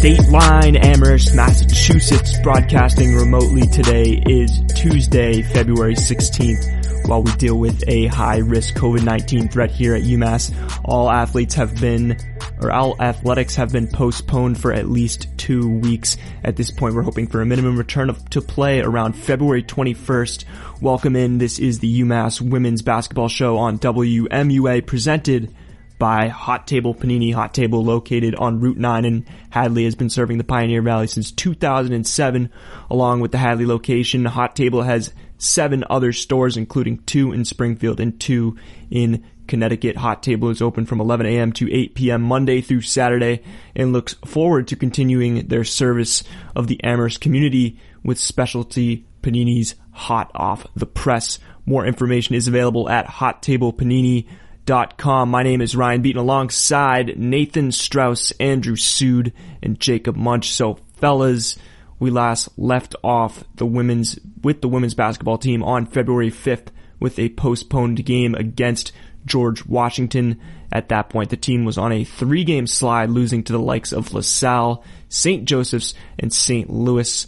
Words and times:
Dateline 0.00 0.82
Amherst, 0.82 1.34
Massachusetts, 1.34 2.38
broadcasting 2.42 3.16
remotely 3.16 3.66
today 3.66 4.22
is 4.24 4.62
Tuesday, 4.76 5.42
February 5.42 5.96
16th. 5.96 7.08
While 7.08 7.24
we 7.24 7.32
deal 7.32 7.58
with 7.58 7.82
a 7.88 8.06
high 8.06 8.38
risk 8.38 8.76
COVID-19 8.76 9.52
threat 9.52 9.72
here 9.72 9.96
at 9.96 10.02
UMass, 10.02 10.52
all 10.84 11.10
athletes 11.10 11.54
have 11.54 11.74
been, 11.80 12.16
or 12.60 12.70
all 12.70 13.00
athletics 13.00 13.54
have 13.56 13.72
been 13.72 13.88
postponed 13.88 14.60
for 14.60 14.72
at 14.72 14.88
least 14.88 15.26
two 15.38 15.68
weeks. 15.78 16.16
At 16.44 16.56
this 16.56 16.70
point, 16.70 16.94
we're 16.94 17.02
hoping 17.02 17.26
for 17.26 17.40
a 17.40 17.46
minimum 17.46 17.76
return 17.76 18.10
of, 18.10 18.28
to 18.30 18.40
play 18.40 18.80
around 18.80 19.14
February 19.14 19.62
21st. 19.62 20.44
Welcome 20.80 21.16
in. 21.16 21.38
This 21.38 21.58
is 21.58 21.78
the 21.78 22.02
UMass 22.02 22.40
women's 22.40 22.82
basketball 22.82 23.28
show 23.28 23.58
on 23.58 23.78
WMUA 23.78 24.86
presented 24.86 25.54
by 26.00 26.28
Hot 26.28 26.66
Table 26.66 26.94
Panini. 26.94 27.32
Hot 27.32 27.54
Table 27.54 27.84
located 27.84 28.34
on 28.34 28.58
Route 28.58 28.78
9 28.78 29.04
in 29.04 29.26
Hadley 29.50 29.84
has 29.84 29.94
been 29.94 30.10
serving 30.10 30.38
the 30.38 30.44
Pioneer 30.44 30.82
Valley 30.82 31.06
since 31.06 31.30
2007. 31.30 32.50
Along 32.90 33.20
with 33.20 33.30
the 33.30 33.38
Hadley 33.38 33.66
location, 33.66 34.24
Hot 34.24 34.56
Table 34.56 34.82
has 34.82 35.12
seven 35.38 35.84
other 35.88 36.12
stores, 36.12 36.56
including 36.56 36.98
two 37.04 37.32
in 37.32 37.44
Springfield 37.44 38.00
and 38.00 38.18
two 38.18 38.56
in 38.90 39.24
Connecticut. 39.46 39.98
Hot 39.98 40.22
Table 40.22 40.48
is 40.48 40.62
open 40.62 40.86
from 40.86 41.00
11 41.00 41.26
a.m. 41.26 41.52
to 41.52 41.70
8 41.70 41.94
p.m. 41.94 42.22
Monday 42.22 42.62
through 42.62 42.80
Saturday 42.80 43.42
and 43.76 43.92
looks 43.92 44.14
forward 44.24 44.68
to 44.68 44.76
continuing 44.76 45.48
their 45.48 45.64
service 45.64 46.24
of 46.56 46.66
the 46.66 46.82
Amherst 46.82 47.20
community 47.20 47.78
with 48.02 48.18
specialty 48.18 49.06
paninis 49.22 49.74
hot 49.92 50.30
off 50.34 50.66
the 50.74 50.86
press. 50.86 51.38
More 51.66 51.84
information 51.84 52.34
is 52.34 52.48
available 52.48 52.88
at 52.88 53.06
Hot 53.06 53.42
Table 53.42 53.72
hottablepanini.com 53.74 54.49
com. 54.70 55.30
My 55.30 55.42
name 55.42 55.60
is 55.60 55.74
Ryan 55.74 56.00
Beaton 56.00 56.20
alongside 56.20 57.18
Nathan 57.18 57.72
Strauss, 57.72 58.30
Andrew 58.38 58.76
Sood, 58.76 59.32
and 59.60 59.80
Jacob 59.80 60.14
Munch. 60.14 60.52
So 60.52 60.78
fellas, 60.98 61.58
we 61.98 62.10
last 62.10 62.56
left 62.56 62.94
off 63.02 63.42
the 63.56 63.66
women's, 63.66 64.16
with 64.44 64.60
the 64.60 64.68
women's 64.68 64.94
basketball 64.94 65.38
team 65.38 65.64
on 65.64 65.86
February 65.86 66.30
5th 66.30 66.68
with 67.00 67.18
a 67.18 67.30
postponed 67.30 68.04
game 68.04 68.36
against 68.36 68.92
George 69.26 69.66
Washington. 69.66 70.40
At 70.70 70.90
that 70.90 71.08
point, 71.08 71.30
the 71.30 71.36
team 71.36 71.64
was 71.64 71.76
on 71.76 71.90
a 71.90 72.04
three 72.04 72.44
game 72.44 72.68
slide, 72.68 73.10
losing 73.10 73.42
to 73.42 73.52
the 73.52 73.58
likes 73.58 73.92
of 73.92 74.14
LaSalle, 74.14 74.84
St. 75.08 75.46
Joseph's, 75.46 75.94
and 76.16 76.32
St. 76.32 76.70
Louis. 76.70 77.26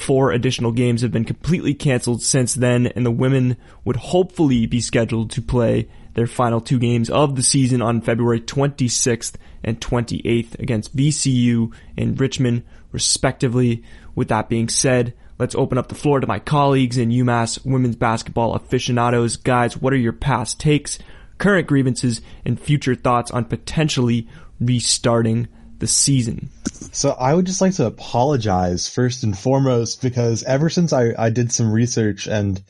Four 0.00 0.32
additional 0.32 0.72
games 0.72 1.02
have 1.02 1.12
been 1.12 1.26
completely 1.26 1.74
canceled 1.74 2.22
since 2.22 2.54
then, 2.54 2.86
and 2.86 3.04
the 3.04 3.10
women 3.10 3.58
would 3.84 3.96
hopefully 3.96 4.64
be 4.64 4.80
scheduled 4.80 5.30
to 5.32 5.42
play 5.42 5.90
their 6.14 6.26
final 6.26 6.62
two 6.62 6.78
games 6.78 7.10
of 7.10 7.36
the 7.36 7.42
season 7.42 7.82
on 7.82 8.00
February 8.00 8.40
26th 8.40 9.34
and 9.62 9.78
28th 9.78 10.58
against 10.58 10.96
VCU 10.96 11.74
and 11.98 12.18
Richmond, 12.18 12.64
respectively. 12.92 13.84
With 14.14 14.28
that 14.28 14.48
being 14.48 14.70
said, 14.70 15.12
let's 15.38 15.54
open 15.54 15.76
up 15.76 15.88
the 15.88 15.94
floor 15.94 16.18
to 16.18 16.26
my 16.26 16.38
colleagues 16.38 16.96
and 16.96 17.12
UMass 17.12 17.62
women's 17.66 17.96
basketball 17.96 18.54
aficionados. 18.54 19.36
Guys, 19.36 19.76
what 19.76 19.92
are 19.92 19.98
your 19.98 20.14
past 20.14 20.58
takes, 20.58 20.98
current 21.36 21.66
grievances, 21.66 22.22
and 22.46 22.58
future 22.58 22.94
thoughts 22.94 23.30
on 23.30 23.44
potentially 23.44 24.26
restarting 24.58 25.46
the 25.80 25.86
season? 25.86 26.50
So 26.92 27.10
I 27.10 27.34
would 27.34 27.46
just 27.46 27.60
like 27.60 27.74
to 27.74 27.86
apologize 27.86 28.88
first 28.88 29.24
and 29.24 29.36
foremost 29.36 30.02
because 30.02 30.42
ever 30.44 30.70
since 30.70 30.92
I, 30.92 31.14
I 31.18 31.30
did 31.30 31.52
some 31.52 31.72
research 31.72 32.26
and, 32.26 32.62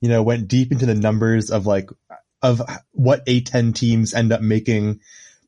you 0.00 0.08
know, 0.08 0.22
went 0.22 0.48
deep 0.48 0.72
into 0.72 0.86
the 0.86 0.94
numbers 0.94 1.50
of 1.50 1.66
like 1.66 1.90
of 2.42 2.62
what 2.92 3.24
A10 3.26 3.74
teams 3.74 4.14
end 4.14 4.32
up 4.32 4.40
making 4.40 5.00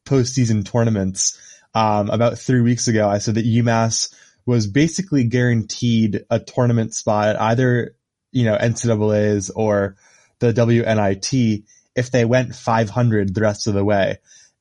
postseason 0.05 0.65
tournaments. 0.65 1.39
Um, 1.75 2.09
about 2.11 2.39
three 2.39 2.63
weeks 2.63 2.89
ago, 2.89 3.09
I 3.09 3.19
said 3.19 3.35
that 3.35 3.47
UMass 3.47 4.13
was 4.47 4.67
basically 4.67 5.25
guaranteed 5.25 6.25
a 6.31 6.41
tournament 6.41 6.95
spot 6.95 7.37
either, 7.37 7.95
you 8.33 8.45
know, 8.45 8.57
NCAA's 8.57 9.51
or 9.51 9.97
the 10.39 10.53
WNIT 10.53 11.65
if 11.95 12.11
they 12.11 12.25
went 12.25 12.55
500 12.55 13.35
the 13.35 13.41
rest 13.41 13.67
of 13.67 13.75
the 13.75 13.85
way. 13.85 14.19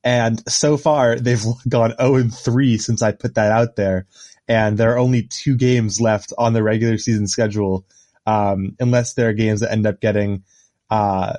And 0.08 0.42
so 0.50 0.78
far 0.78 1.16
they've 1.16 1.44
gone 1.68 1.94
0 2.00 2.14
and 2.14 2.34
3 2.34 2.78
since 2.78 3.02
I 3.02 3.12
put 3.12 3.34
that 3.34 3.52
out 3.52 3.76
there. 3.76 4.06
And 4.48 4.78
there 4.78 4.94
are 4.94 4.98
only 4.98 5.24
two 5.24 5.54
games 5.54 6.00
left 6.00 6.32
on 6.38 6.54
the 6.54 6.62
regular 6.62 6.96
season 6.96 7.26
schedule. 7.26 7.84
Um, 8.26 8.74
unless 8.80 9.12
there 9.12 9.28
are 9.28 9.34
games 9.34 9.60
that 9.60 9.70
end 9.70 9.86
up 9.86 10.00
getting, 10.00 10.44
uh, 10.88 11.34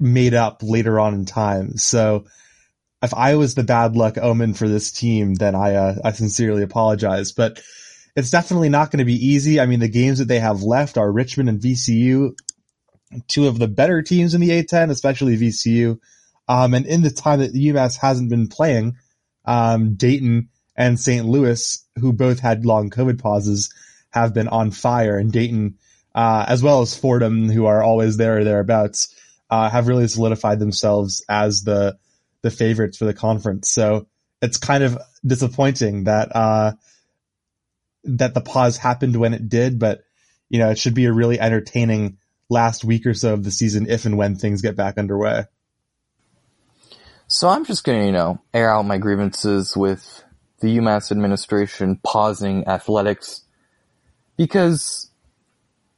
made 0.00 0.34
up 0.34 0.64
later 0.64 0.98
on 0.98 1.14
in 1.14 1.26
time. 1.26 1.76
So 1.76 2.24
if 3.02 3.14
I 3.14 3.36
was 3.36 3.54
the 3.54 3.62
bad 3.62 3.94
luck 3.94 4.18
omen 4.18 4.54
for 4.54 4.68
this 4.68 4.90
team, 4.90 5.34
then 5.34 5.54
I, 5.54 5.74
uh, 5.76 5.94
I 6.04 6.10
sincerely 6.10 6.64
apologize, 6.64 7.30
but 7.30 7.62
it's 8.16 8.30
definitely 8.30 8.68
not 8.68 8.90
going 8.90 8.98
to 8.98 9.04
be 9.04 9.26
easy. 9.26 9.60
I 9.60 9.66
mean, 9.66 9.78
the 9.78 9.88
games 9.88 10.18
that 10.18 10.26
they 10.26 10.40
have 10.40 10.64
left 10.64 10.98
are 10.98 11.10
Richmond 11.10 11.48
and 11.48 11.60
VCU, 11.60 12.36
two 13.28 13.46
of 13.46 13.60
the 13.60 13.68
better 13.68 14.02
teams 14.02 14.34
in 14.34 14.40
the 14.40 14.50
A10, 14.50 14.90
especially 14.90 15.36
VCU. 15.36 16.00
Um, 16.48 16.74
and 16.74 16.86
in 16.86 17.02
the 17.02 17.10
time 17.10 17.40
that 17.40 17.52
the 17.52 17.68
UMass 17.68 17.98
hasn't 17.98 18.30
been 18.30 18.48
playing, 18.48 18.96
um, 19.44 19.94
Dayton 19.94 20.48
and 20.76 21.00
St. 21.00 21.26
Louis, 21.26 21.84
who 21.98 22.12
both 22.12 22.40
had 22.40 22.66
long 22.66 22.90
COVID 22.90 23.20
pauses, 23.20 23.72
have 24.10 24.34
been 24.34 24.48
on 24.48 24.70
fire. 24.70 25.18
And 25.18 25.32
Dayton, 25.32 25.78
uh, 26.14 26.44
as 26.48 26.62
well 26.62 26.82
as 26.82 26.96
Fordham, 26.96 27.48
who 27.48 27.66
are 27.66 27.82
always 27.82 28.16
there 28.16 28.38
or 28.38 28.44
thereabouts, 28.44 29.14
uh, 29.50 29.70
have 29.70 29.88
really 29.88 30.08
solidified 30.08 30.58
themselves 30.58 31.24
as 31.28 31.62
the 31.62 31.98
the 32.42 32.50
favorites 32.50 32.98
for 32.98 33.06
the 33.06 33.14
conference. 33.14 33.70
So 33.70 34.06
it's 34.40 34.56
kind 34.56 34.84
of 34.84 34.98
disappointing 35.24 36.04
that 36.04 36.34
uh, 36.34 36.72
that 38.04 38.34
the 38.34 38.40
pause 38.40 38.76
happened 38.76 39.16
when 39.16 39.34
it 39.34 39.48
did, 39.48 39.78
but 39.78 40.02
you 40.48 40.58
know 40.58 40.70
it 40.70 40.78
should 40.78 40.94
be 40.94 41.06
a 41.06 41.12
really 41.12 41.40
entertaining 41.40 42.18
last 42.48 42.84
week 42.84 43.06
or 43.06 43.14
so 43.14 43.34
of 43.34 43.42
the 43.44 43.50
season 43.50 43.88
if 43.88 44.04
and 44.04 44.16
when 44.16 44.36
things 44.36 44.62
get 44.62 44.76
back 44.76 44.98
underway. 44.98 45.44
So 47.28 47.48
I'm 47.48 47.64
just 47.64 47.82
going 47.84 47.98
to, 47.98 48.06
you 48.06 48.12
know, 48.12 48.40
air 48.54 48.72
out 48.72 48.84
my 48.84 48.98
grievances 48.98 49.76
with 49.76 50.22
the 50.60 50.78
UMass 50.78 51.10
administration 51.10 51.98
pausing 52.04 52.66
athletics 52.68 53.42
because, 54.36 55.10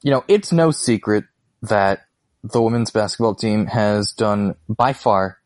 you 0.02 0.10
know, 0.10 0.24
it's 0.26 0.52
no 0.52 0.70
secret 0.70 1.24
that 1.62 2.06
the 2.42 2.62
women's 2.62 2.90
basketball 2.90 3.34
team 3.34 3.66
has 3.66 4.12
done 4.12 4.54
by 4.68 4.94
far 4.94 5.38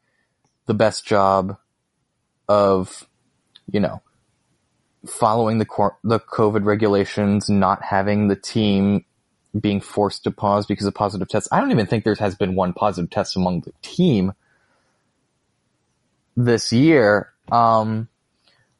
the 0.66 0.74
best 0.74 1.04
job 1.04 1.56
of, 2.48 3.08
you 3.72 3.80
know, 3.80 4.02
following 5.06 5.58
the 5.58 5.64
cor- 5.64 5.98
the 6.04 6.20
COVID 6.20 6.64
regulations, 6.64 7.50
not 7.50 7.82
having 7.82 8.28
the 8.28 8.36
team 8.36 9.04
being 9.58 9.80
forced 9.80 10.22
to 10.24 10.30
pause 10.30 10.64
because 10.64 10.86
of 10.86 10.94
positive 10.94 11.28
tests. 11.28 11.48
I 11.50 11.60
don't 11.60 11.72
even 11.72 11.86
think 11.86 12.04
there 12.04 12.14
has 12.14 12.36
been 12.36 12.54
one 12.54 12.72
positive 12.72 13.10
test 13.10 13.36
among 13.36 13.62
the 13.62 13.72
team 13.82 14.32
this 16.36 16.72
year. 16.72 17.32
Um, 17.50 18.08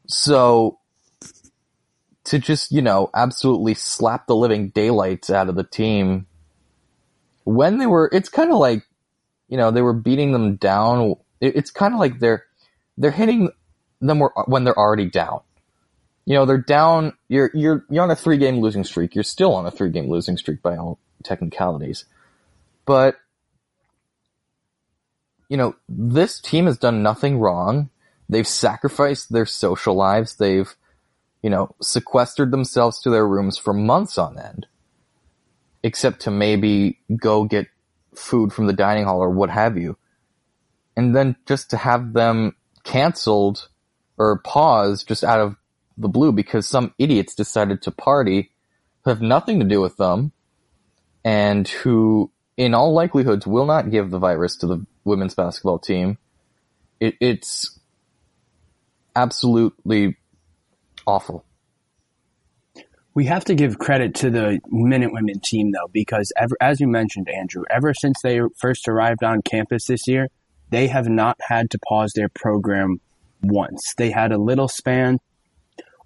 so 0.07 0.79
to 2.25 2.39
just, 2.39 2.73
you 2.73 2.83
know, 2.83 3.11
absolutely 3.15 3.75
slap 3.75 4.27
the 4.27 4.37
living 4.37 4.69
daylights 4.69 5.31
out 5.31 5.49
of 5.49 5.55
the 5.55 5.65
team 5.65 6.27
when 7.45 7.79
they 7.79 7.87
were, 7.87 8.09
it's 8.13 8.29
kind 8.29 8.53
of 8.53 8.59
like, 8.59 8.87
you 9.49 9.57
know, 9.57 9.71
they 9.71 9.83
were 9.83 9.93
beating 9.93 10.33
them 10.33 10.57
down. 10.57 11.17
it's 11.41 11.71
kind 11.71 11.93
of 11.93 12.01
like 12.01 12.21
they're, 12.21 12.45
they're 12.97 13.11
hitting 13.11 13.51
them 14.01 14.21
when 14.47 14.65
they're 14.65 14.79
already 14.79 15.07
down. 15.07 15.41
You 16.25 16.35
know, 16.35 16.47
they're 16.47 16.59
down, 16.59 17.15
you're, 17.29 17.51
you're, 17.53 17.85
you're 17.91 18.05
on 18.05 18.11
a 18.11 18.17
three 18.17 18.39
game 18.39 18.61
losing 18.61 18.85
streak. 18.85 19.15
You're 19.15 19.25
still 19.25 19.55
on 19.55 19.67
a 19.67 19.71
three 19.71 19.91
game 19.91 20.09
losing 20.09 20.37
streak 20.37 20.63
by 20.63 20.77
all 20.77 20.99
technicalities. 21.25 22.05
But, 22.85 23.17
you 25.53 25.59
know, 25.59 25.77
this 25.87 26.41
team 26.41 26.65
has 26.65 26.79
done 26.79 27.03
nothing 27.03 27.39
wrong. 27.39 27.91
They've 28.27 28.49
sacrificed 28.49 29.31
their 29.31 29.45
social 29.45 29.95
lives. 29.95 30.37
They've, 30.37 30.75
you 31.43 31.51
know, 31.51 31.75
sequestered 31.83 32.51
themselves 32.51 33.03
to 33.03 33.11
their 33.11 33.29
rooms 33.29 33.59
for 33.59 33.75
months 33.75 34.17
on 34.17 34.39
end 34.39 34.67
except 35.83 36.21
to 36.21 36.31
maybe 36.31 37.01
go 37.21 37.45
get 37.45 37.67
food 38.15 38.51
from 38.51 38.67
the 38.67 38.73
dining 38.73 39.05
hall 39.05 39.23
or 39.23 39.29
what 39.29 39.51
have 39.51 39.77
you. 39.77 39.99
And 40.97 41.15
then 41.15 41.37
just 41.45 41.69
to 41.69 41.77
have 41.77 42.15
them 42.15 42.57
canceled 42.83 43.69
or 44.17 44.39
paused 44.39 45.07
just 45.07 45.23
out 45.23 45.41
of 45.41 45.57
the 45.99 46.09
blue 46.09 46.33
because 46.33 46.67
some 46.67 46.95
idiots 46.99 47.35
decided 47.35 47.83
to 47.83 47.91
party 47.91 48.53
who 49.03 49.11
have 49.11 49.21
nothing 49.21 49.61
to 49.61 49.67
do 49.67 49.83
with 49.83 49.99
them 49.99 50.33
and 51.27 51.69
who 51.69 52.31
in 52.57 52.73
all 52.73 52.95
likelihoods 52.95 53.47
will 53.47 53.67
not 53.67 53.91
give 53.91 54.11
the 54.11 54.19
virus 54.19 54.57
to 54.57 54.67
the 54.67 54.87
women's 55.05 55.35
basketball 55.35 55.79
team. 55.79 56.19
It, 57.01 57.15
it's 57.21 57.79
absolutely 59.17 60.17
awful. 61.07 61.45
We 63.15 63.27
have 63.27 63.45
to 63.47 63.55
give 63.55 63.79
credit 63.79 64.15
to 64.17 64.31
the 64.31 64.61
Minute 64.71 65.13
Women 65.13 65.41
team 65.41 65.73
though, 65.73 65.89
because 65.93 66.33
ever, 66.37 66.57
as 66.61 66.81
you 66.81 66.89
mentioned, 66.89 67.29
Andrew, 67.29 67.65
ever 67.69 67.93
since 67.93 68.17
they 68.23 68.41
first 68.59 68.89
arrived 68.89 69.23
on 69.23 69.43
campus 69.43 69.87
this 69.87 70.09
year, 70.09 70.29
they 70.71 70.89
have 70.89 71.09
not 71.09 71.37
had 71.41 71.71
to 71.71 71.79
pause 71.87 72.13
their 72.15 72.31
program 72.31 73.01
once. 73.43 73.93
They 73.99 74.11
had 74.11 74.33
a 74.33 74.39
little 74.39 74.69
span 74.69 75.19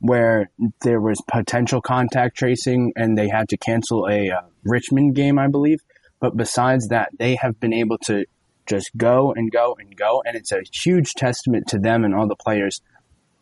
where 0.00 0.50
there 0.82 1.00
was 1.00 1.22
potential 1.30 1.80
contact 1.80 2.36
tracing 2.36 2.92
and 2.96 3.16
they 3.16 3.28
had 3.28 3.48
to 3.50 3.56
cancel 3.56 4.08
a 4.08 4.30
uh, 4.30 4.40
Richmond 4.64 5.14
game, 5.14 5.38
I 5.38 5.46
believe. 5.46 5.78
But 6.20 6.36
besides 6.36 6.88
that, 6.88 7.10
they 7.18 7.36
have 7.36 7.60
been 7.60 7.72
able 7.72 7.98
to 8.06 8.24
just 8.66 8.90
go 8.96 9.32
and 9.32 9.50
go 9.50 9.76
and 9.78 9.96
go. 9.96 10.22
And 10.26 10.36
it's 10.36 10.52
a 10.52 10.62
huge 10.72 11.12
testament 11.14 11.68
to 11.68 11.78
them 11.78 12.04
and 12.04 12.14
all 12.14 12.28
the 12.28 12.36
players 12.36 12.80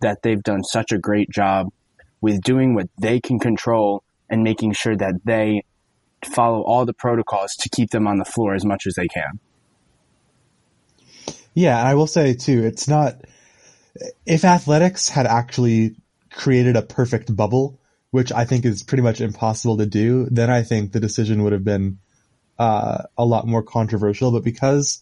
that 0.00 0.22
they've 0.22 0.42
done 0.42 0.62
such 0.64 0.92
a 0.92 0.98
great 0.98 1.30
job 1.30 1.68
with 2.20 2.40
doing 2.42 2.74
what 2.74 2.88
they 2.98 3.20
can 3.20 3.38
control 3.38 4.02
and 4.30 4.42
making 4.42 4.72
sure 4.72 4.96
that 4.96 5.14
they 5.24 5.62
follow 6.24 6.62
all 6.62 6.86
the 6.86 6.94
protocols 6.94 7.54
to 7.56 7.68
keep 7.68 7.90
them 7.90 8.06
on 8.06 8.18
the 8.18 8.24
floor 8.24 8.54
as 8.54 8.64
much 8.64 8.86
as 8.86 8.94
they 8.94 9.08
can. 9.08 9.38
Yeah, 11.54 11.78
and 11.78 11.86
I 11.86 11.94
will 11.94 12.06
say 12.06 12.34
too, 12.34 12.64
it's 12.64 12.88
not 12.88 13.16
if 14.26 14.44
athletics 14.44 15.08
had 15.08 15.26
actually 15.26 15.96
created 16.30 16.76
a 16.76 16.82
perfect 16.82 17.34
bubble, 17.34 17.78
which 18.10 18.32
I 18.32 18.44
think 18.44 18.64
is 18.64 18.82
pretty 18.82 19.02
much 19.02 19.20
impossible 19.20 19.78
to 19.78 19.86
do, 19.86 20.26
then 20.30 20.50
I 20.50 20.62
think 20.62 20.92
the 20.92 21.00
decision 21.00 21.42
would 21.42 21.52
have 21.52 21.64
been 21.64 21.98
uh, 22.58 23.04
a 23.16 23.24
lot 23.24 23.46
more 23.46 23.62
controversial. 23.62 24.32
But 24.32 24.44
because 24.44 25.00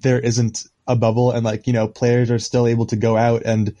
there 0.00 0.18
isn't 0.18 0.66
a 0.86 0.96
bubble 0.96 1.30
and 1.30 1.44
like, 1.44 1.66
you 1.66 1.72
know, 1.72 1.88
players 1.88 2.30
are 2.30 2.38
still 2.38 2.66
able 2.66 2.86
to 2.86 2.96
go 2.96 3.16
out 3.16 3.42
and, 3.44 3.74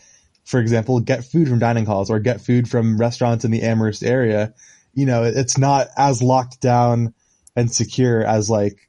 for 0.44 0.60
example, 0.60 1.00
get 1.00 1.24
food 1.24 1.48
from 1.48 1.58
dining 1.58 1.86
halls 1.86 2.10
or 2.10 2.18
get 2.18 2.40
food 2.40 2.68
from 2.68 2.98
restaurants 2.98 3.44
in 3.44 3.50
the 3.50 3.62
Amherst 3.62 4.02
area, 4.02 4.54
you 4.94 5.06
know, 5.06 5.24
it's 5.24 5.58
not 5.58 5.88
as 5.96 6.22
locked 6.22 6.60
down 6.60 7.14
and 7.56 7.70
secure 7.70 8.24
as 8.24 8.48
like 8.48 8.88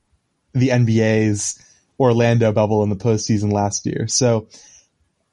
the 0.54 0.70
NBA's 0.70 1.62
Orlando 2.00 2.52
bubble 2.52 2.84
in 2.84 2.90
the 2.90 2.96
postseason 2.96 3.52
last 3.52 3.86
year. 3.86 4.08
So 4.08 4.48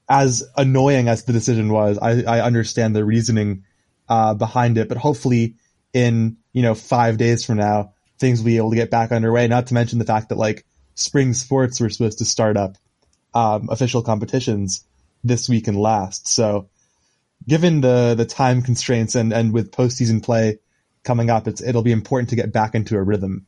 as 0.08 0.44
annoying 0.56 1.08
as 1.08 1.24
the 1.24 1.32
decision 1.32 1.72
was, 1.72 1.98
I, 1.98 2.22
I 2.22 2.40
understand 2.40 2.94
the 2.94 3.04
reasoning 3.04 3.64
uh, 4.08 4.34
behind 4.34 4.78
it. 4.78 4.88
But 4.88 4.98
hopefully, 4.98 5.56
in 5.92 6.36
you 6.52 6.62
know 6.62 6.74
five 6.74 7.18
days 7.18 7.44
from 7.44 7.58
now, 7.58 7.94
things 8.18 8.40
will 8.40 8.46
be 8.46 8.56
able 8.56 8.70
to 8.70 8.76
get 8.76 8.90
back 8.90 9.12
underway. 9.12 9.48
Not 9.48 9.68
to 9.68 9.74
mention 9.74 9.98
the 9.98 10.04
fact 10.04 10.28
that 10.28 10.38
like 10.38 10.64
spring 10.94 11.34
sports 11.34 11.80
were 11.80 11.90
supposed 11.90 12.18
to 12.18 12.24
start 12.24 12.56
up 12.56 12.76
um, 13.34 13.68
official 13.70 14.02
competitions 14.02 14.84
this 15.24 15.48
week 15.48 15.68
and 15.68 15.76
last. 15.76 16.28
So, 16.28 16.68
given 17.46 17.80
the 17.80 18.14
the 18.16 18.26
time 18.26 18.62
constraints 18.62 19.14
and 19.14 19.32
and 19.32 19.52
with 19.52 19.72
postseason 19.72 20.22
play 20.22 20.58
coming 21.04 21.30
up, 21.30 21.48
it's 21.48 21.62
it'll 21.62 21.82
be 21.82 21.92
important 21.92 22.30
to 22.30 22.36
get 22.36 22.52
back 22.52 22.74
into 22.74 22.96
a 22.96 23.02
rhythm. 23.02 23.46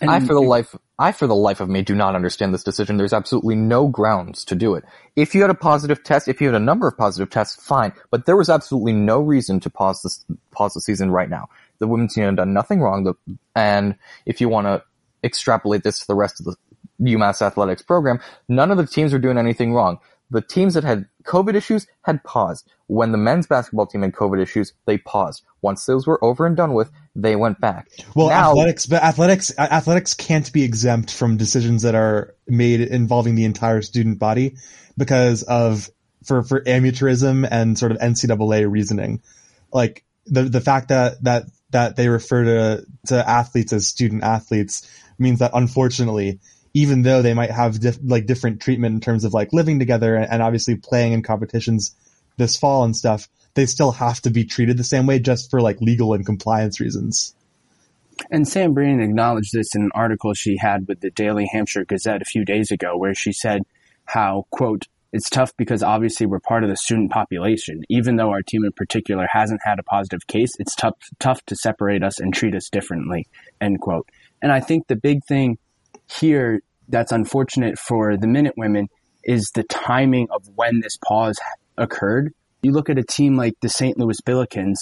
And 0.00 0.10
I, 0.10 0.20
for 0.20 0.34
the 0.34 0.40
life, 0.40 0.76
I, 0.98 1.10
for 1.10 1.26
the 1.26 1.34
life 1.34 1.60
of 1.60 1.68
me, 1.68 1.82
do 1.82 1.94
not 1.94 2.14
understand 2.14 2.54
this 2.54 2.62
decision. 2.62 2.98
There's 2.98 3.12
absolutely 3.12 3.56
no 3.56 3.88
grounds 3.88 4.44
to 4.44 4.54
do 4.54 4.74
it. 4.74 4.84
If 5.16 5.34
you 5.34 5.40
had 5.40 5.50
a 5.50 5.54
positive 5.54 6.04
test, 6.04 6.28
if 6.28 6.40
you 6.40 6.46
had 6.46 6.54
a 6.54 6.60
number 6.60 6.86
of 6.86 6.96
positive 6.96 7.30
tests, 7.30 7.60
fine. 7.60 7.92
But 8.10 8.24
there 8.24 8.36
was 8.36 8.48
absolutely 8.48 8.92
no 8.92 9.18
reason 9.20 9.58
to 9.60 9.70
pause 9.70 10.02
this, 10.02 10.24
pause 10.52 10.74
the 10.74 10.80
season 10.80 11.10
right 11.10 11.28
now. 11.28 11.48
The 11.80 11.88
women's 11.88 12.14
team 12.14 12.24
had 12.24 12.36
done 12.36 12.52
nothing 12.52 12.80
wrong. 12.80 13.04
The, 13.04 13.14
and 13.56 13.96
if 14.24 14.40
you 14.40 14.48
want 14.48 14.68
to 14.68 14.84
extrapolate 15.24 15.82
this 15.82 16.00
to 16.00 16.06
the 16.06 16.14
rest 16.14 16.40
of 16.40 16.46
the 16.46 16.56
UMass 17.00 17.42
athletics 17.42 17.82
program, 17.82 18.20
none 18.48 18.70
of 18.70 18.76
the 18.76 18.86
teams 18.86 19.12
were 19.12 19.18
doing 19.18 19.38
anything 19.38 19.72
wrong 19.72 19.98
the 20.30 20.42
teams 20.42 20.74
that 20.74 20.84
had 20.84 21.06
COVID 21.24 21.54
issues 21.54 21.86
had 22.02 22.22
paused. 22.24 22.70
When 22.86 23.12
the 23.12 23.18
men's 23.18 23.46
basketball 23.46 23.86
team 23.86 24.02
had 24.02 24.12
COVID 24.12 24.40
issues, 24.40 24.72
they 24.86 24.98
paused. 24.98 25.42
Once 25.62 25.84
those 25.86 26.06
were 26.06 26.22
over 26.22 26.46
and 26.46 26.56
done 26.56 26.74
with, 26.74 26.90
they 27.14 27.36
went 27.36 27.60
back. 27.60 27.88
Well, 28.14 28.28
now, 28.28 28.50
athletics, 28.50 28.86
but 28.86 29.02
athletics, 29.02 29.52
athletics 29.58 30.14
can't 30.14 30.50
be 30.52 30.64
exempt 30.64 31.12
from 31.12 31.36
decisions 31.36 31.82
that 31.82 31.94
are 31.94 32.34
made 32.46 32.80
involving 32.80 33.34
the 33.34 33.44
entire 33.44 33.82
student 33.82 34.18
body 34.18 34.56
because 34.96 35.42
of 35.42 35.90
for 36.24 36.42
for 36.42 36.60
amateurism 36.62 37.46
and 37.50 37.78
sort 37.78 37.92
of 37.92 37.98
NCAA 37.98 38.70
reasoning. 38.70 39.22
Like 39.72 40.04
the 40.26 40.42
the 40.44 40.60
fact 40.60 40.88
that 40.88 41.22
that 41.24 41.44
that 41.70 41.96
they 41.96 42.08
refer 42.08 42.44
to 42.44 42.86
to 43.06 43.28
athletes 43.28 43.72
as 43.72 43.86
student 43.86 44.22
athletes 44.24 44.88
means 45.18 45.40
that 45.40 45.50
unfortunately 45.54 46.38
even 46.74 47.02
though 47.02 47.22
they 47.22 47.34
might 47.34 47.50
have 47.50 47.80
dif- 47.80 47.98
like 48.04 48.26
different 48.26 48.60
treatment 48.60 48.94
in 48.94 49.00
terms 49.00 49.24
of 49.24 49.34
like 49.34 49.52
living 49.52 49.78
together 49.78 50.14
and, 50.14 50.30
and 50.30 50.42
obviously 50.42 50.76
playing 50.76 51.12
in 51.12 51.22
competitions 51.22 51.94
this 52.36 52.56
fall 52.56 52.84
and 52.84 52.96
stuff, 52.96 53.28
they 53.54 53.66
still 53.66 53.92
have 53.92 54.20
to 54.20 54.30
be 54.30 54.44
treated 54.44 54.76
the 54.76 54.84
same 54.84 55.06
way 55.06 55.18
just 55.18 55.50
for 55.50 55.60
like 55.60 55.80
legal 55.80 56.12
and 56.12 56.24
compliance 56.24 56.78
reasons. 56.78 57.34
And 58.30 58.46
Sam 58.46 58.74
Breen 58.74 59.00
acknowledged 59.00 59.52
this 59.52 59.74
in 59.74 59.82
an 59.82 59.90
article 59.94 60.34
she 60.34 60.56
had 60.56 60.88
with 60.88 61.00
the 61.00 61.10
Daily 61.10 61.48
Hampshire 61.52 61.84
Gazette 61.84 62.22
a 62.22 62.26
few 62.26 62.44
days 62.44 62.70
ago, 62.70 62.96
where 62.96 63.14
she 63.14 63.32
said 63.32 63.62
how, 64.04 64.46
quote, 64.50 64.86
it's 65.12 65.30
tough 65.30 65.56
because 65.56 65.82
obviously 65.82 66.26
we're 66.26 66.40
part 66.40 66.64
of 66.64 66.70
the 66.70 66.76
student 66.76 67.10
population. 67.10 67.82
Even 67.88 68.16
though 68.16 68.30
our 68.30 68.42
team 68.42 68.64
in 68.64 68.72
particular 68.72 69.26
hasn't 69.30 69.60
had 69.64 69.78
a 69.78 69.84
positive 69.84 70.26
case, 70.26 70.50
it's 70.58 70.74
tough, 70.74 70.94
tough 71.18 71.44
to 71.46 71.56
separate 71.56 72.02
us 72.02 72.20
and 72.20 72.34
treat 72.34 72.54
us 72.54 72.68
differently, 72.68 73.26
end 73.60 73.80
quote. 73.80 74.08
And 74.42 74.52
I 74.52 74.60
think 74.60 74.86
the 74.86 74.96
big 74.96 75.24
thing 75.26 75.58
here 76.10 76.60
that's 76.88 77.12
unfortunate 77.12 77.78
for 77.78 78.16
the 78.16 78.26
Minute 78.26 78.54
Women 78.56 78.88
is 79.24 79.50
the 79.54 79.64
timing 79.64 80.28
of 80.30 80.48
when 80.54 80.80
this 80.80 80.96
pause 80.96 81.38
occurred. 81.76 82.32
You 82.62 82.72
look 82.72 82.88
at 82.88 82.98
a 82.98 83.04
team 83.04 83.36
like 83.36 83.54
the 83.60 83.68
St. 83.68 83.98
Louis 83.98 84.16
Billikens, 84.26 84.76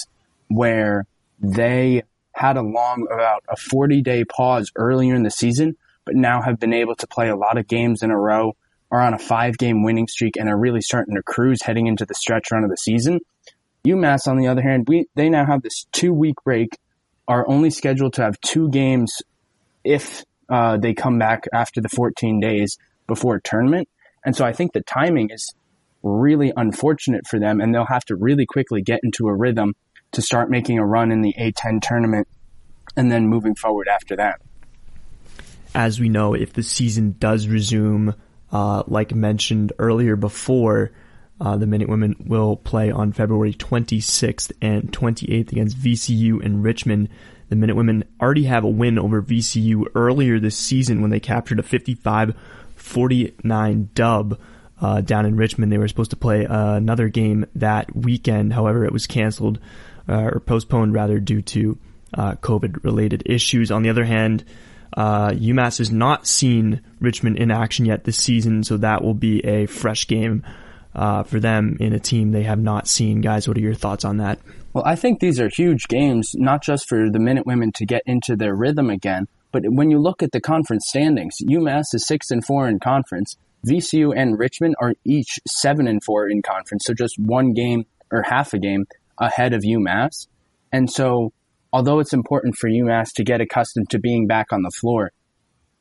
where 0.47 1.05
they 1.39 2.03
had 2.33 2.57
a 2.57 2.61
long, 2.61 3.07
about 3.11 3.43
a 3.49 3.55
40 3.55 4.01
day 4.01 4.23
pause 4.23 4.71
earlier 4.75 5.15
in 5.15 5.23
the 5.23 5.31
season, 5.31 5.75
but 6.05 6.15
now 6.15 6.41
have 6.41 6.59
been 6.59 6.73
able 6.73 6.95
to 6.95 7.07
play 7.07 7.29
a 7.29 7.35
lot 7.35 7.57
of 7.57 7.67
games 7.67 8.03
in 8.03 8.11
a 8.11 8.17
row, 8.17 8.55
are 8.89 9.01
on 9.01 9.13
a 9.13 9.19
five 9.19 9.57
game 9.57 9.83
winning 9.83 10.07
streak, 10.07 10.37
and 10.37 10.47
are 10.47 10.57
really 10.57 10.81
starting 10.81 11.15
to 11.15 11.23
cruise 11.23 11.61
heading 11.61 11.87
into 11.87 12.05
the 12.05 12.15
stretch 12.15 12.51
run 12.51 12.63
of 12.63 12.69
the 12.69 12.77
season. 12.77 13.19
UMass, 13.85 14.27
on 14.27 14.37
the 14.37 14.47
other 14.47 14.61
hand, 14.61 14.85
we 14.87 15.07
they 15.15 15.29
now 15.29 15.45
have 15.45 15.61
this 15.61 15.85
two 15.91 16.13
week 16.13 16.35
break, 16.43 16.69
are 17.27 17.47
only 17.49 17.69
scheduled 17.69 18.13
to 18.13 18.23
have 18.23 18.39
two 18.41 18.69
games 18.69 19.21
if 19.87 20.23
uh, 20.49 20.77
they 20.77 20.93
come 20.93 21.17
back 21.17 21.45
after 21.53 21.81
the 21.81 21.89
14 21.89 22.39
days 22.39 22.77
before 23.07 23.39
tournament. 23.39 23.89
And 24.25 24.35
so 24.35 24.45
I 24.45 24.53
think 24.53 24.73
the 24.73 24.81
timing 24.81 25.29
is 25.31 25.53
really 26.03 26.53
unfortunate 26.55 27.25
for 27.27 27.39
them, 27.39 27.59
and 27.61 27.73
they'll 27.73 27.85
have 27.85 28.05
to 28.05 28.15
really 28.15 28.45
quickly 28.45 28.81
get 28.81 28.99
into 29.03 29.27
a 29.27 29.33
rhythm 29.33 29.73
to 30.11 30.21
start 30.21 30.49
making 30.49 30.79
a 30.79 30.85
run 30.85 31.11
in 31.11 31.21
the 31.21 31.33
A10 31.39 31.81
tournament 31.81 32.27
and 32.95 33.11
then 33.11 33.27
moving 33.27 33.55
forward 33.55 33.87
after 33.87 34.15
that. 34.17 34.41
As 35.75 35.99
we 35.99 36.09
know, 36.09 36.33
if 36.33 36.53
the 36.53 36.63
season 36.63 37.15
does 37.19 37.47
resume, 37.47 38.15
uh, 38.51 38.83
like 38.87 39.13
mentioned 39.13 39.73
earlier 39.79 40.15
before, 40.15 40.91
uh, 41.39 41.57
the 41.57 41.67
Minute 41.67 41.89
Women 41.89 42.15
will 42.25 42.55
play 42.55 42.89
on 42.89 43.11
February 43.11 43.53
26th 43.53 44.51
and 44.61 44.91
28th 44.91 45.51
against 45.51 45.77
VCU 45.77 46.43
and 46.43 46.63
Richmond. 46.63 47.09
The 47.49 47.55
Minutewomen 47.55 48.03
already 48.21 48.43
have 48.45 48.63
a 48.63 48.69
win 48.69 48.99
over 48.99 49.21
VCU 49.21 49.85
earlier 49.95 50.39
this 50.39 50.57
season 50.57 51.01
when 51.01 51.11
they 51.11 51.19
captured 51.19 51.59
a 51.59 51.63
55-49 51.63 53.87
dub 53.93 54.39
uh, 54.81 55.01
down 55.01 55.25
in 55.25 55.35
Richmond. 55.35 55.71
They 55.71 55.77
were 55.77 55.87
supposed 55.87 56.11
to 56.11 56.17
play 56.17 56.45
uh, 56.45 56.73
another 56.73 57.09
game 57.09 57.45
that 57.55 57.95
weekend. 57.95 58.53
However, 58.53 58.85
it 58.85 58.93
was 58.93 59.07
canceled 59.07 59.59
uh, 60.07 60.29
or 60.33 60.39
postponed 60.39 60.93
rather 60.93 61.19
due 61.19 61.41
to 61.41 61.77
uh, 62.13 62.35
COVID-related 62.35 63.23
issues. 63.25 63.71
On 63.71 63.81
the 63.81 63.89
other 63.89 64.05
hand, 64.05 64.43
uh, 64.95 65.29
UMass 65.29 65.79
has 65.79 65.91
not 65.91 66.27
seen 66.27 66.81
Richmond 66.99 67.37
in 67.37 67.51
action 67.51 67.85
yet 67.85 68.03
this 68.03 68.17
season, 68.17 68.63
so 68.63 68.77
that 68.77 69.03
will 69.03 69.13
be 69.13 69.43
a 69.45 69.65
fresh 69.65 70.07
game 70.07 70.43
uh, 70.95 71.23
for 71.23 71.39
them 71.39 71.77
in 71.79 71.93
a 71.93 71.99
team 71.99 72.31
they 72.31 72.43
have 72.43 72.59
not 72.59 72.87
seen. 72.87 73.21
Guys, 73.21 73.47
what 73.47 73.57
are 73.57 73.61
your 73.61 73.75
thoughts 73.75 74.05
on 74.05 74.17
that? 74.17 74.39
Well, 74.77 74.85
I 74.85 74.95
think 74.95 75.19
these 75.19 75.39
are 75.39 75.49
huge 75.49 75.87
games, 75.87 76.35
not 76.35 76.61
just 76.61 76.87
for 76.87 77.09
the 77.09 77.17
Minute 77.17 77.47
Women 77.47 77.71
to 77.71 77.83
get 77.83 78.03
into 78.05 78.35
their 78.35 78.53
rhythm 78.53 78.91
again, 78.91 79.27
but 79.51 79.63
when 79.65 79.89
you 79.89 79.97
look 79.97 80.21
at 80.21 80.33
the 80.33 80.39
conference 80.39 80.85
standings, 80.87 81.37
UMass 81.41 81.95
is 81.95 82.05
six 82.05 82.29
and 82.29 82.45
four 82.45 82.67
in 82.67 82.77
conference. 82.77 83.37
VCU 83.67 84.13
and 84.15 84.37
Richmond 84.37 84.75
are 84.79 84.93
each 85.03 85.39
seven 85.47 85.87
and 85.87 86.03
four 86.03 86.29
in 86.29 86.43
conference, 86.43 86.85
so 86.85 86.93
just 86.93 87.17
one 87.17 87.53
game 87.53 87.87
or 88.11 88.21
half 88.21 88.53
a 88.53 88.59
game 88.59 88.85
ahead 89.17 89.53
of 89.55 89.63
UMass. 89.63 90.27
And 90.71 90.91
so, 90.91 91.33
although 91.73 91.97
it's 91.97 92.13
important 92.13 92.55
for 92.55 92.69
UMass 92.69 93.13
to 93.15 93.23
get 93.23 93.41
accustomed 93.41 93.89
to 93.89 93.99
being 93.99 94.27
back 94.27 94.53
on 94.53 94.61
the 94.61 94.69
floor, 94.69 95.11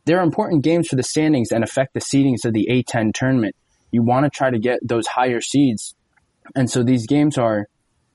there 0.06 0.20
are 0.20 0.24
important 0.24 0.64
games 0.64 0.88
for 0.88 0.96
the 0.96 1.02
standings 1.02 1.52
and 1.52 1.62
affect 1.62 1.92
the 1.92 2.00
seedings 2.00 2.46
of 2.46 2.54
the 2.54 2.66
A10 2.70 3.12
tournament 3.12 3.56
you 3.90 4.02
want 4.02 4.24
to 4.24 4.30
try 4.30 4.48
to 4.48 4.58
get 4.58 4.78
those 4.82 5.06
higher 5.06 5.42
seeds. 5.42 5.94
And 6.54 6.70
so 6.70 6.82
these 6.82 7.06
games 7.06 7.36
are 7.36 7.68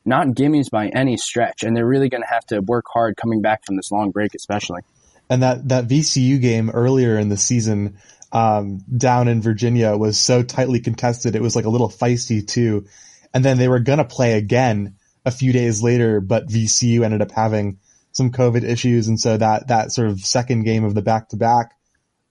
not 0.06 0.28
gimmies 0.28 0.70
by 0.70 0.88
any 0.88 1.18
stretch, 1.18 1.64
and 1.64 1.76
they're 1.76 1.86
really 1.86 2.10
going 2.10 2.24
to 2.24 2.30
have 2.30 2.46
to 2.48 2.60
work 2.62 2.86
hard 2.92 3.18
coming 3.18 3.42
back 3.42 3.66
from 3.66 3.76
this 3.76 3.92
long 3.92 4.12
break, 4.12 4.34
especially. 4.36 4.82
And 5.30 5.44
that, 5.44 5.68
that 5.70 5.88
VCU 5.88 6.42
game 6.42 6.70
earlier 6.70 7.18
in 7.18 7.30
the 7.30 7.38
season, 7.38 7.98
um, 8.32 8.80
down 8.96 9.28
in 9.28 9.42
Virginia 9.42 9.96
was 9.96 10.18
so 10.18 10.44
tightly 10.44 10.80
contested. 10.80 11.36
It 11.36 11.42
was 11.42 11.56
like 11.56 11.66
a 11.66 11.70
little 11.70 11.90
feisty 11.90 12.46
too. 12.46 12.86
And 13.34 13.44
then 13.44 13.58
they 13.58 13.68
were 13.68 13.80
going 13.80 14.00
to 14.00 14.06
play 14.06 14.34
again 14.34 14.96
a 15.26 15.32
few 15.32 15.54
days 15.54 15.82
later, 15.82 16.20
but 16.20 16.48
VCU 16.48 17.04
ended 17.04 17.22
up 17.22 17.32
having 17.32 17.80
some 18.12 18.32
COVID 18.32 18.64
issues. 18.64 19.08
And 19.08 19.20
so 19.20 19.38
that, 19.38 19.68
that 19.68 19.92
sort 19.92 20.10
of 20.10 20.20
second 20.20 20.64
game 20.64 20.84
of 20.84 20.96
the 20.96 21.02
back 21.02 21.30
to 21.30 21.38
back 21.38 21.74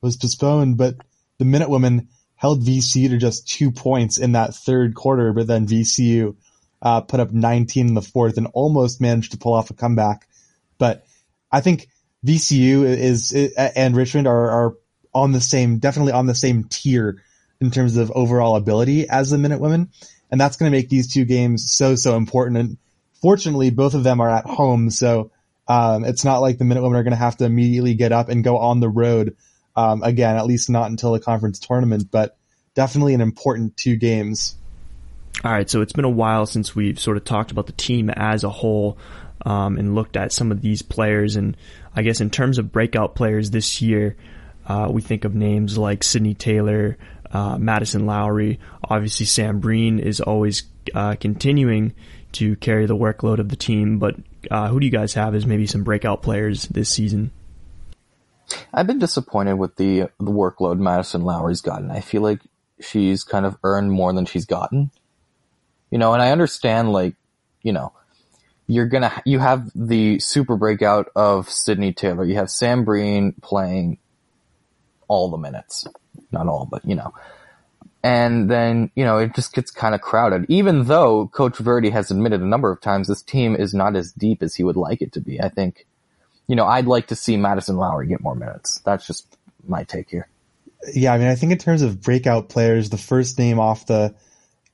was 0.03 0.17
postponed, 0.17 0.77
but 0.77 0.97
the 1.39 1.45
Minute 1.45 1.71
Women 1.71 2.09
held 2.35 2.65
VCU 2.65 3.11
to 3.11 3.19
just 3.19 3.49
two 3.49 3.71
points 3.71 4.19
in 4.19 4.33
that 4.33 4.55
third 4.55 4.95
quarter, 4.95 5.33
but 5.33 5.47
then 5.47 5.67
VCU, 5.67 6.37
uh, 6.83 7.01
put 7.03 7.21
up 7.21 7.33
19 7.33 7.89
in 7.89 7.95
the 7.95 8.03
fourth 8.03 8.37
and 8.37 8.49
almost 8.53 9.01
managed 9.01 9.33
to 9.33 9.39
pull 9.39 9.55
off 9.55 9.71
a 9.71 9.75
comeback. 9.75 10.27
But 10.79 11.05
I 11.53 11.61
think 11.61 11.89
VCU 12.27 12.85
is, 12.85 13.33
is 13.33 13.53
and 13.55 13.97
Richmond 13.97 14.27
are, 14.27 14.51
are 14.51 14.75
on 15.15 15.33
the 15.33 15.41
same, 15.41 15.79
definitely 15.79 16.13
on 16.13 16.27
the 16.27 16.35
same 16.35 16.65
tier 16.65 17.23
in 17.61 17.71
terms 17.71 17.97
of 17.97 18.11
overall 18.13 18.57
ability 18.57 19.09
as 19.09 19.31
the 19.31 19.39
Minute 19.39 19.61
Women. 19.61 19.91
And 20.31 20.41
that's 20.41 20.57
going 20.57 20.71
to 20.71 20.77
make 20.77 20.89
these 20.89 21.13
two 21.13 21.25
games 21.25 21.73
so, 21.73 21.97
so 21.97 22.17
important. 22.17 22.59
And 22.59 22.79
fortunately, 23.21 23.71
both 23.71 23.95
of 23.95 24.05
them 24.05 24.21
are 24.21 24.31
at 24.31 24.47
home. 24.47 24.91
So, 24.91 25.33
um, 25.69 26.05
it's 26.05 26.25
not 26.25 26.39
like 26.39 26.59
the 26.59 26.65
Minute 26.65 26.83
Women 26.83 26.99
are 26.99 27.03
going 27.03 27.13
to 27.13 27.17
have 27.17 27.37
to 27.39 27.45
immediately 27.45 27.95
get 27.95 28.13
up 28.13 28.29
and 28.29 28.43
go 28.43 28.59
on 28.59 28.81
the 28.81 28.89
road. 28.89 29.37
Um, 29.77 30.03
again, 30.03 30.37
at 30.37 30.47
least 30.47 30.69
not 30.69 30.91
until 30.91 31.13
the 31.13 31.21
conference 31.21 31.61
tournament, 31.61 32.11
but 32.11 32.37
definitely 32.75 33.15
an 33.15 33.21
important 33.21 33.77
two 33.77 33.97
games. 33.97 34.57
All 35.45 35.53
right. 35.53 35.69
So 35.71 35.81
it's 35.81 35.93
been 35.93 36.05
a 36.05 36.11
while 36.11 36.47
since 36.47 36.75
we've 36.75 36.99
sort 36.99 37.17
of 37.17 37.25
talked 37.25 37.51
about 37.51 37.67
the 37.67 37.73
team 37.73 38.11
as 38.11 38.45
a 38.45 38.51
whole. 38.51 38.99
Um, 39.43 39.79
and 39.79 39.95
looked 39.95 40.19
at 40.19 40.33
some 40.33 40.53
of 40.53 40.61
these 40.61 40.83
players. 40.83 41.37
And 41.37 41.57
I 41.97 42.03
guess 42.03 42.21
in 42.21 42.29
terms 42.29 42.59
of 42.59 42.71
breakout 42.71 43.15
players 43.15 43.51
this 43.51 43.81
year, 43.81 44.15
uh, 44.67 44.89
we 44.93 45.01
think 45.01 45.25
of 45.25 45.35
names 45.35 45.79
like 45.79 46.05
Sydney 46.05 46.35
Taylor, 46.35 46.99
uh, 47.33 47.57
Madison 47.57 48.05
Lowry. 48.05 48.61
Obviously, 48.85 49.25
Sam 49.25 49.59
Breen 49.61 49.99
is 49.99 50.21
always 50.21 50.65
uh, 50.95 51.17
continuing 51.19 51.95
to 52.33 52.55
carry 52.57 52.87
the 52.87 52.97
workload 52.97 53.39
of 53.39 53.49
the 53.49 53.57
team. 53.57 53.99
But 53.99 54.17
uh, 54.51 54.69
who 54.69 54.79
do 54.79 54.87
you 54.87 54.93
guys 54.93 55.15
have 55.15 55.35
as 55.35 55.47
maybe 55.47 55.67
some 55.67 55.85
breakout 55.85 56.23
players 56.23 56.65
this 56.65 56.89
season? 56.89 57.31
I've 58.75 58.87
been 58.87 58.99
disappointed 58.99 59.55
with 59.55 59.77
the 59.77 60.11
the 60.19 60.31
workload 60.31 60.79
Madison 60.79 61.23
Lowry's 61.23 61.61
gotten. 61.61 61.91
I 61.91 62.01
feel 62.01 62.23
like 62.23 62.41
she's 62.81 63.25
kind 63.25 63.47
of 63.47 63.57
earned 63.63 63.93
more 63.93 64.13
than 64.13 64.27
she's 64.27 64.45
gotten. 64.45 64.91
You 65.91 65.99
know, 65.99 66.13
and 66.13 66.23
I 66.23 66.31
understand 66.31 66.93
like, 66.93 67.15
you 67.63 67.73
know, 67.73 67.93
you're 68.67 68.87
gonna 68.87 69.23
you 69.27 69.41
have 69.41 69.71
the 69.75 70.21
super 70.21 70.57
breakout 70.57 71.09
of 71.17 71.51
Sydney 71.51 71.93
Taylor. 71.93 72.25
You 72.25 72.37
have 72.37 72.51
Sam 72.51 72.85
Breen 72.85 73.35
playing 73.43 73.99
all 75.09 75.29
the 75.29 75.39
minutes. 75.39 75.87
Not 76.31 76.47
all, 76.47 76.67
but 76.71 76.85
you 76.85 76.95
know. 76.95 77.13
And 78.03 78.51
then, 78.51 78.91
you 78.95 79.05
know, 79.05 79.19
it 79.19 79.35
just 79.35 79.53
gets 79.53 79.71
kind 79.71 79.95
of 79.95 80.01
crowded. 80.01 80.47
Even 80.49 80.85
though 80.85 81.29
Coach 81.29 81.59
Verdi 81.59 81.91
has 81.91 82.11
admitted 82.11 82.41
a 82.41 82.47
number 82.47 82.73
of 82.73 82.81
times 82.81 83.09
this 83.09 83.23
team 83.23 83.55
is 83.55 83.75
not 83.75 83.95
as 83.95 84.13
deep 84.13 84.43
as 84.43 84.55
he 84.55 84.65
would 84.65 84.77
like 84.77 85.03
it 85.03 85.13
to 85.13 85.21
be. 85.21 85.39
I 85.39 85.51
think, 85.51 85.87
you 86.47 86.57
know, 86.57 86.65
I'd 86.65 86.87
like 86.87 87.09
to 87.09 87.17
see 87.17 87.37
Madison 87.37 87.77
Lowry 87.77 88.07
get 88.07 88.23
more 88.23 88.35
minutes. 88.35 88.81
That's 88.87 89.07
just 89.07 89.37
my 89.67 89.85
take 89.85 90.09
here. 90.09 90.29
Yeah, 90.95 91.13
I 91.13 91.19
mean, 91.19 91.27
I 91.27 91.35
think 91.35 91.53
in 91.53 91.59
terms 91.59 91.83
of 91.83 92.01
breakout 92.01 92.49
players, 92.49 92.89
the 92.89 92.97
first 92.97 93.39
name 93.39 93.59
off 93.59 93.85
the 93.85 94.15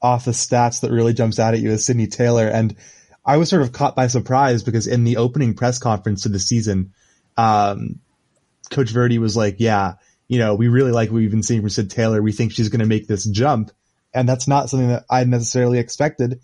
off 0.00 0.24
the 0.24 0.32
stats 0.32 0.80
that 0.80 0.90
really 0.90 1.14
jumps 1.14 1.38
out 1.38 1.54
at 1.54 1.60
you 1.60 1.70
is 1.70 1.84
Sydney 1.86 2.06
Taylor. 2.06 2.46
And 2.46 2.76
I 3.24 3.38
was 3.38 3.48
sort 3.48 3.62
of 3.62 3.72
caught 3.72 3.96
by 3.96 4.06
surprise 4.06 4.62
because 4.62 4.86
in 4.86 5.04
the 5.04 5.16
opening 5.16 5.54
press 5.54 5.78
conference 5.78 6.22
to 6.22 6.28
the 6.28 6.38
season, 6.38 6.92
um, 7.36 8.00
Coach 8.70 8.90
Verdi 8.90 9.18
was 9.18 9.36
like, 9.36 9.56
yeah, 9.58 9.94
you 10.28 10.38
know, 10.38 10.54
we 10.54 10.68
really 10.68 10.92
like 10.92 11.10
what 11.10 11.16
we've 11.16 11.30
been 11.30 11.42
seeing 11.42 11.60
from 11.60 11.70
Sid 11.70 11.90
Taylor. 11.90 12.22
We 12.22 12.32
think 12.32 12.52
she's 12.52 12.68
going 12.68 12.80
to 12.80 12.86
make 12.86 13.06
this 13.06 13.24
jump. 13.24 13.70
And 14.12 14.28
that's 14.28 14.48
not 14.48 14.70
something 14.70 14.88
that 14.88 15.04
I 15.10 15.24
necessarily 15.24 15.78
expected, 15.78 16.40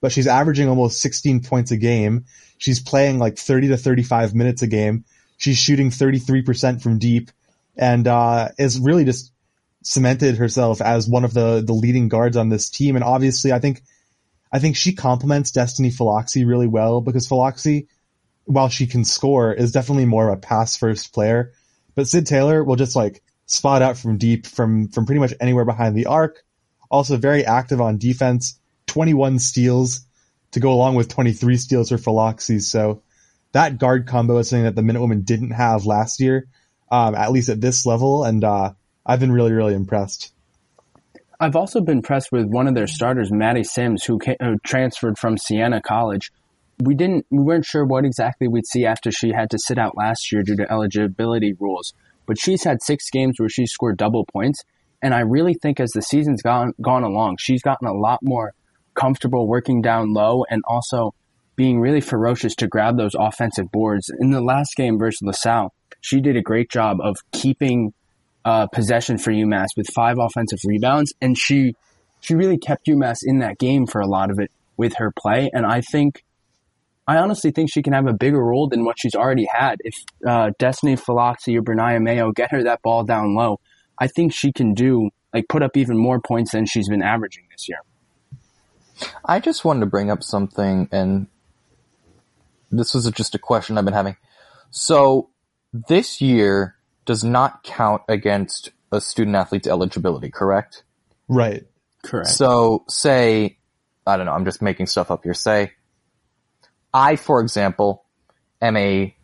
but 0.00 0.12
she's 0.12 0.26
averaging 0.26 0.68
almost 0.68 1.00
16 1.00 1.42
points 1.42 1.70
a 1.70 1.76
game. 1.76 2.26
She's 2.58 2.80
playing 2.80 3.18
like 3.18 3.38
30 3.38 3.68
to 3.68 3.76
35 3.76 4.34
minutes 4.34 4.62
a 4.62 4.66
game. 4.66 5.04
She's 5.38 5.58
shooting 5.58 5.90
33% 5.90 6.82
from 6.82 6.98
deep 6.98 7.30
and, 7.76 8.06
uh, 8.06 8.48
is 8.58 8.78
really 8.80 9.04
just 9.04 9.32
cemented 9.86 10.36
herself 10.36 10.80
as 10.80 11.08
one 11.08 11.24
of 11.24 11.32
the, 11.32 11.62
the 11.64 11.72
leading 11.72 12.08
guards 12.08 12.36
on 12.36 12.48
this 12.48 12.68
team. 12.68 12.96
And 12.96 13.04
obviously 13.04 13.52
I 13.52 13.60
think, 13.60 13.82
I 14.52 14.58
think 14.58 14.74
she 14.74 14.92
complements 14.92 15.52
Destiny 15.52 15.90
Philoxy 15.90 16.44
really 16.44 16.66
well 16.66 17.00
because 17.00 17.28
Philoxy, 17.28 17.86
while 18.46 18.68
she 18.68 18.88
can 18.88 19.04
score, 19.04 19.52
is 19.52 19.70
definitely 19.70 20.04
more 20.04 20.28
of 20.28 20.38
a 20.38 20.40
pass 20.40 20.76
first 20.76 21.14
player. 21.14 21.52
But 21.94 22.08
Sid 22.08 22.26
Taylor 22.26 22.64
will 22.64 22.74
just 22.74 22.96
like 22.96 23.22
spot 23.46 23.80
out 23.80 23.96
from 23.96 24.18
deep 24.18 24.46
from, 24.46 24.88
from 24.88 25.06
pretty 25.06 25.20
much 25.20 25.34
anywhere 25.40 25.64
behind 25.64 25.94
the 25.94 26.06
arc. 26.06 26.42
Also 26.90 27.16
very 27.16 27.44
active 27.46 27.80
on 27.80 27.98
defense, 27.98 28.58
21 28.88 29.38
steals 29.38 30.04
to 30.50 30.58
go 30.58 30.72
along 30.72 30.96
with 30.96 31.08
23 31.08 31.56
steals 31.58 31.90
for 31.90 31.96
Philoxy. 31.96 32.60
So 32.60 33.02
that 33.52 33.78
guard 33.78 34.08
combo 34.08 34.38
is 34.38 34.48
something 34.50 34.64
that 34.64 34.74
the 34.74 34.82
Minute 34.82 35.00
Women 35.00 35.22
didn't 35.22 35.52
have 35.52 35.86
last 35.86 36.20
year, 36.20 36.48
um, 36.90 37.14
at 37.14 37.30
least 37.30 37.50
at 37.50 37.60
this 37.60 37.86
level. 37.86 38.24
And, 38.24 38.42
uh, 38.42 38.72
I've 39.06 39.20
been 39.20 39.32
really, 39.32 39.52
really 39.52 39.74
impressed. 39.74 40.32
I've 41.38 41.54
also 41.54 41.80
been 41.80 41.98
impressed 41.98 42.32
with 42.32 42.46
one 42.46 42.66
of 42.66 42.74
their 42.74 42.86
starters, 42.88 43.30
Maddie 43.30 43.62
Sims, 43.62 44.04
who, 44.04 44.18
came, 44.18 44.36
who 44.42 44.58
transferred 44.64 45.18
from 45.18 45.38
Siena 45.38 45.80
College. 45.80 46.32
We 46.82 46.94
didn't, 46.94 47.24
we 47.30 47.42
weren't 47.42 47.64
sure 47.64 47.84
what 47.84 48.04
exactly 48.04 48.48
we'd 48.48 48.66
see 48.66 48.84
after 48.84 49.12
she 49.12 49.32
had 49.32 49.50
to 49.50 49.58
sit 49.58 49.78
out 49.78 49.96
last 49.96 50.32
year 50.32 50.42
due 50.42 50.56
to 50.56 50.70
eligibility 50.70 51.54
rules. 51.58 51.94
But 52.26 52.38
she's 52.38 52.64
had 52.64 52.82
six 52.82 53.08
games 53.10 53.38
where 53.38 53.48
she's 53.48 53.70
scored 53.70 53.96
double 53.96 54.24
points, 54.24 54.64
and 55.00 55.14
I 55.14 55.20
really 55.20 55.54
think 55.54 55.78
as 55.78 55.90
the 55.92 56.02
season's 56.02 56.42
gone 56.42 56.72
gone 56.80 57.04
along, 57.04 57.36
she's 57.38 57.62
gotten 57.62 57.86
a 57.86 57.94
lot 57.94 58.20
more 58.22 58.52
comfortable 58.94 59.46
working 59.46 59.80
down 59.82 60.12
low 60.12 60.44
and 60.50 60.62
also 60.66 61.14
being 61.54 61.80
really 61.80 62.00
ferocious 62.00 62.54
to 62.56 62.66
grab 62.66 62.96
those 62.96 63.14
offensive 63.14 63.70
boards. 63.70 64.10
In 64.18 64.30
the 64.30 64.40
last 64.40 64.74
game 64.74 64.98
versus 64.98 65.22
LaSalle, 65.22 65.72
she 66.00 66.20
did 66.20 66.36
a 66.36 66.42
great 66.42 66.70
job 66.70 66.98
of 67.00 67.16
keeping 67.30 67.92
uh, 68.46 68.68
possession 68.68 69.18
for 69.18 69.32
UMass 69.32 69.70
with 69.76 69.88
five 69.92 70.18
offensive 70.20 70.60
rebounds, 70.64 71.12
and 71.20 71.36
she 71.36 71.74
she 72.20 72.36
really 72.36 72.56
kept 72.56 72.86
UMass 72.86 73.18
in 73.24 73.40
that 73.40 73.58
game 73.58 73.86
for 73.86 74.00
a 74.00 74.06
lot 74.06 74.30
of 74.30 74.38
it 74.38 74.52
with 74.76 74.94
her 74.96 75.10
play. 75.10 75.50
And 75.52 75.66
I 75.66 75.80
think, 75.80 76.24
I 77.06 77.18
honestly 77.18 77.50
think 77.50 77.70
she 77.70 77.82
can 77.82 77.92
have 77.92 78.06
a 78.06 78.12
bigger 78.12 78.42
role 78.42 78.68
than 78.68 78.84
what 78.84 78.96
she's 78.98 79.14
already 79.14 79.46
had. 79.52 79.78
If 79.80 79.94
uh, 80.26 80.50
Destiny 80.58 80.96
Philoxy 80.96 81.56
or 81.56 81.62
Ber'Nyah 81.62 82.00
Mayo 82.00 82.30
get 82.30 82.52
her 82.52 82.62
that 82.62 82.82
ball 82.82 83.04
down 83.04 83.34
low, 83.34 83.58
I 83.98 84.06
think 84.06 84.32
she 84.32 84.52
can 84.52 84.74
do 84.74 85.10
like 85.34 85.48
put 85.48 85.62
up 85.62 85.76
even 85.76 85.98
more 85.98 86.20
points 86.20 86.52
than 86.52 86.66
she's 86.66 86.88
been 86.88 87.02
averaging 87.02 87.44
this 87.50 87.68
year. 87.68 87.78
I 89.24 89.40
just 89.40 89.64
wanted 89.64 89.80
to 89.80 89.86
bring 89.86 90.10
up 90.10 90.22
something, 90.22 90.88
and 90.92 91.26
this 92.70 92.94
was 92.94 93.10
just 93.10 93.34
a 93.34 93.38
question 93.38 93.76
I've 93.76 93.84
been 93.84 93.92
having. 93.92 94.16
So 94.70 95.30
this 95.72 96.20
year 96.20 96.75
does 97.06 97.24
not 97.24 97.62
count 97.62 98.02
against 98.08 98.70
a 98.92 99.00
student 99.00 99.36
athlete's 99.36 99.66
eligibility, 99.66 100.30
correct? 100.30 100.84
Right. 101.28 101.64
Correct. 102.04 102.28
So 102.28 102.84
say, 102.88 103.58
I 104.06 104.16
don't 104.16 104.26
know, 104.26 104.32
I'm 104.32 104.44
just 104.44 104.62
making 104.62 104.86
stuff 104.86 105.10
up 105.10 105.24
here. 105.24 105.34
Say, 105.34 105.72
I, 106.92 107.16
for 107.16 107.40
example, 107.40 108.04
am 108.60 108.76
a 108.76 109.16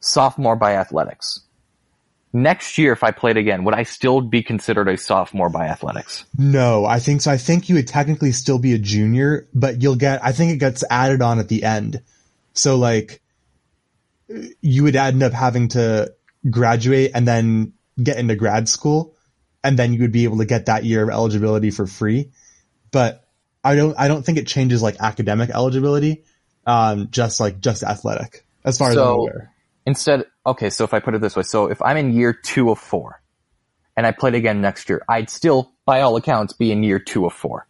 sophomore 0.00 0.56
by 0.56 0.74
athletics. 0.74 1.40
Next 2.32 2.78
year, 2.78 2.92
if 2.92 3.02
I 3.02 3.10
played 3.10 3.36
again, 3.36 3.64
would 3.64 3.74
I 3.74 3.82
still 3.82 4.20
be 4.20 4.42
considered 4.42 4.88
a 4.88 4.96
sophomore 4.96 5.48
by 5.48 5.66
athletics? 5.66 6.24
No, 6.38 6.84
I 6.84 7.00
think 7.00 7.22
so. 7.22 7.30
I 7.32 7.36
think 7.36 7.68
you 7.68 7.74
would 7.74 7.88
technically 7.88 8.30
still 8.30 8.60
be 8.60 8.72
a 8.72 8.78
junior, 8.78 9.48
but 9.52 9.82
you'll 9.82 9.96
get, 9.96 10.24
I 10.24 10.30
think 10.30 10.52
it 10.52 10.58
gets 10.58 10.84
added 10.88 11.22
on 11.22 11.40
at 11.40 11.48
the 11.48 11.64
end. 11.64 12.02
So 12.54 12.76
like, 12.76 13.20
you 14.60 14.84
would 14.84 14.94
end 14.94 15.24
up 15.24 15.32
having 15.32 15.68
to 15.70 16.14
graduate 16.48 17.10
and 17.14 17.26
then 17.26 17.72
get 18.02 18.18
into 18.18 18.34
grad 18.34 18.68
school 18.68 19.16
and 19.62 19.78
then 19.78 19.92
you 19.92 20.00
would 20.00 20.12
be 20.12 20.24
able 20.24 20.38
to 20.38 20.46
get 20.46 20.66
that 20.66 20.84
year 20.84 21.02
of 21.02 21.10
eligibility 21.10 21.70
for 21.70 21.86
free. 21.86 22.30
But 22.92 23.24
I 23.62 23.74
don't, 23.76 23.94
I 23.98 24.08
don't 24.08 24.24
think 24.24 24.38
it 24.38 24.46
changes 24.46 24.80
like 24.82 24.96
academic 25.00 25.50
eligibility. 25.50 26.24
Um, 26.66 27.08
just 27.10 27.40
like 27.40 27.60
just 27.60 27.82
athletic 27.82 28.44
as 28.64 28.78
far 28.78 28.92
So- 28.92 29.00
as 29.00 29.06
I'm 29.06 29.12
aware. 29.14 29.54
Instead, 29.86 30.26
okay, 30.46 30.68
so 30.70 30.84
if 30.84 30.92
I 30.92 31.00
put 31.00 31.14
it 31.14 31.22
this 31.22 31.34
way, 31.34 31.42
so 31.42 31.66
if 31.66 31.80
I'm 31.80 31.96
in 31.96 32.12
year 32.12 32.34
two 32.34 32.70
of 32.70 32.78
four 32.78 33.22
and 33.96 34.06
I 34.06 34.12
played 34.12 34.34
again 34.34 34.60
next 34.60 34.88
year, 34.90 35.02
I'd 35.08 35.30
still, 35.30 35.72
by 35.86 36.02
all 36.02 36.16
accounts, 36.16 36.52
be 36.52 36.70
in 36.70 36.82
year 36.82 36.98
two 36.98 37.24
of 37.24 37.32
four. 37.32 37.66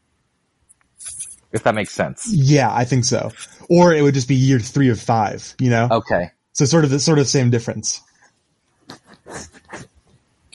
If 1.53 1.63
that 1.63 1.75
makes 1.75 1.93
sense. 1.93 2.29
Yeah, 2.33 2.73
I 2.73 2.85
think 2.85 3.05
so. 3.05 3.31
Or 3.69 3.95
it 3.95 4.03
would 4.03 4.15
just 4.15 4.29
be 4.29 4.35
year 4.35 4.59
three 4.59 4.91
of 4.91 5.01
five, 5.01 5.55
you 5.61 5.71
know? 5.71 5.89
Okay. 5.91 6.33
So 6.53 6.65
sort 6.65 6.85
of 6.85 6.91
the 6.91 6.99
sort 7.01 7.21
of 7.21 7.29
same 7.29 7.49
difference. 7.49 8.01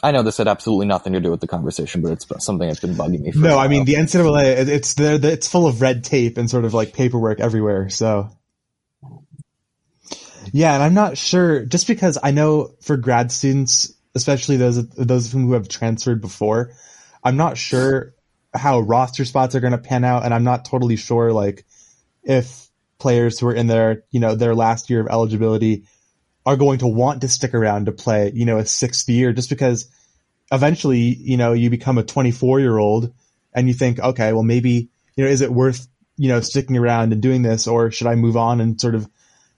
I 0.04 0.12
know 0.12 0.22
this 0.22 0.38
had 0.38 0.48
absolutely 0.48 0.86
nothing 0.86 1.14
to 1.14 1.20
do 1.20 1.32
with 1.32 1.42
the 1.42 1.48
conversation, 1.48 2.02
but 2.02 2.12
it's 2.12 2.28
something 2.46 2.68
that's 2.68 2.80
been 2.80 2.94
bugging 2.94 3.22
me. 3.22 3.32
For 3.32 3.40
a 3.40 3.42
No, 3.42 3.58
I 3.58 3.68
mean 3.68 3.86
the 3.86 3.96
NCAA. 3.96 4.58
it- 4.60 4.70
It's 4.70 4.94
there. 4.94 5.16
It's 5.22 5.48
full 5.48 5.66
of 5.68 5.82
red 5.82 6.04
tape 6.04 6.38
and 6.38 6.50
sort 6.50 6.66
of 6.66 6.74
like 6.74 6.94
paperwork 6.94 7.40
everywhere. 7.40 7.90
So, 7.90 8.30
yeah, 10.52 10.76
and 10.76 10.84
I'm 10.84 10.94
not 10.94 11.18
sure. 11.18 11.66
Just 11.66 11.88
because 11.88 12.18
I 12.22 12.32
know 12.32 12.72
for 12.82 12.98
grad 12.98 13.32
students, 13.32 13.94
especially 14.14 14.58
those 14.58 14.88
those 14.90 15.26
of 15.28 15.32
whom 15.32 15.48
who 15.48 15.54
have 15.54 15.68
transferred 15.70 16.22
before. 16.22 16.72
I'm 17.24 17.38
not 17.38 17.58
sure 17.58 18.14
how 18.54 18.80
roster 18.82 19.26
spots 19.26 19.56
are 19.56 19.60
going 19.60 19.72
to 19.72 19.78
pan 19.80 20.04
out, 20.04 20.24
and 20.24 20.34
I'm 20.34 20.44
not 20.44 20.66
totally 20.66 20.96
sure 20.98 21.34
like 21.34 21.66
if 22.24 22.70
players 23.00 23.40
who 23.40 23.48
are 23.48 23.54
in 23.56 23.68
their 23.68 24.04
you 24.12 24.20
know 24.20 24.36
their 24.36 24.56
last 24.56 24.90
year 24.90 25.02
of 25.02 25.08
eligibility 25.08 25.86
are 26.46 26.56
going 26.56 26.80
to 26.80 26.88
want 26.88 27.22
to 27.22 27.28
stick 27.28 27.54
around 27.54 27.86
to 27.86 27.92
play 27.92 28.32
you 28.34 28.46
know 28.46 28.58
a 28.58 28.66
sixth 28.66 29.10
year 29.10 29.34
just 29.34 29.50
because 29.50 29.90
eventually 30.52 31.00
you 31.00 31.38
know 31.38 31.54
you 31.54 31.70
become 31.70 31.98
a 31.98 32.04
24 32.04 32.60
year 32.60 32.78
old 32.78 33.14
and 33.54 33.68
you 33.68 33.74
think 33.74 34.00
okay 34.00 34.34
well 34.34 34.44
maybe 34.44 34.90
you 35.16 35.24
know 35.24 35.30
is 35.30 35.42
it 35.42 35.52
worth 35.52 35.88
you 36.18 36.30
know 36.30 36.40
sticking 36.40 36.78
around 36.78 37.14
and 37.14 37.22
doing 37.22 37.42
this 37.42 37.68
or 37.68 37.92
should 37.92 38.08
I 38.08 38.16
move 38.16 38.38
on 38.38 38.62
and 38.62 38.80
sort 38.80 38.96
of 38.96 39.10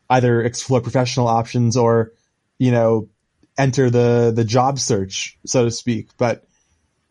either 0.09 0.41
explore 0.41 0.81
professional 0.81 1.27
options 1.27 1.75
or 1.75 2.13
you 2.57 2.71
know 2.71 3.09
enter 3.57 3.89
the 3.89 4.31
the 4.35 4.45
job 4.45 4.79
search 4.79 5.37
so 5.45 5.65
to 5.65 5.71
speak 5.71 6.09
but 6.17 6.47